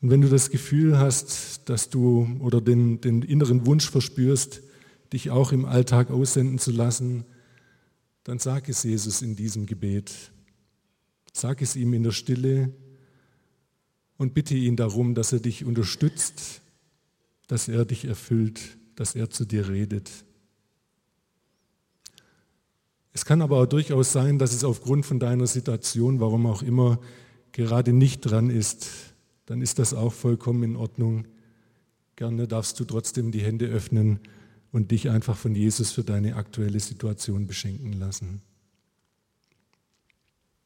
Und 0.00 0.10
wenn 0.10 0.20
du 0.20 0.28
das 0.28 0.50
Gefühl 0.50 0.98
hast, 0.98 1.68
dass 1.68 1.90
du 1.90 2.28
oder 2.38 2.60
den, 2.60 3.00
den 3.00 3.22
inneren 3.22 3.66
Wunsch 3.66 3.90
verspürst, 3.90 4.62
dich 5.12 5.30
auch 5.30 5.50
im 5.50 5.64
Alltag 5.64 6.12
aussenden 6.12 6.58
zu 6.58 6.70
lassen, 6.70 7.24
dann 8.22 8.38
sag 8.38 8.68
es 8.68 8.84
Jesus 8.84 9.20
in 9.20 9.34
diesem 9.34 9.66
Gebet. 9.66 10.12
Sag 11.32 11.60
es 11.60 11.74
ihm 11.74 11.92
in 11.92 12.04
der 12.04 12.12
Stille 12.12 12.72
und 14.18 14.34
bitte 14.34 14.54
ihn 14.54 14.76
darum, 14.76 15.14
dass 15.14 15.32
er 15.32 15.40
dich 15.40 15.64
unterstützt, 15.64 16.60
dass 17.46 17.68
er 17.68 17.86
dich 17.86 18.04
erfüllt, 18.04 18.76
dass 18.96 19.14
er 19.14 19.30
zu 19.30 19.46
dir 19.46 19.68
redet. 19.68 20.10
Es 23.12 23.24
kann 23.24 23.40
aber 23.40 23.62
auch 23.62 23.66
durchaus 23.66 24.12
sein, 24.12 24.38
dass 24.38 24.52
es 24.52 24.64
aufgrund 24.64 25.06
von 25.06 25.18
deiner 25.18 25.46
Situation, 25.46 26.20
warum 26.20 26.46
auch 26.46 26.62
immer, 26.62 27.00
gerade 27.52 27.92
nicht 27.92 28.20
dran 28.20 28.50
ist, 28.50 28.88
dann 29.46 29.62
ist 29.62 29.78
das 29.78 29.94
auch 29.94 30.12
vollkommen 30.12 30.62
in 30.62 30.76
Ordnung. 30.76 31.26
Gerne 32.16 32.46
darfst 32.46 32.78
du 32.78 32.84
trotzdem 32.84 33.32
die 33.32 33.40
Hände 33.40 33.66
öffnen 33.66 34.20
und 34.72 34.90
dich 34.90 35.08
einfach 35.08 35.36
von 35.36 35.54
Jesus 35.54 35.92
für 35.92 36.04
deine 36.04 36.36
aktuelle 36.36 36.80
Situation 36.80 37.46
beschenken 37.46 37.92
lassen. 37.92 38.42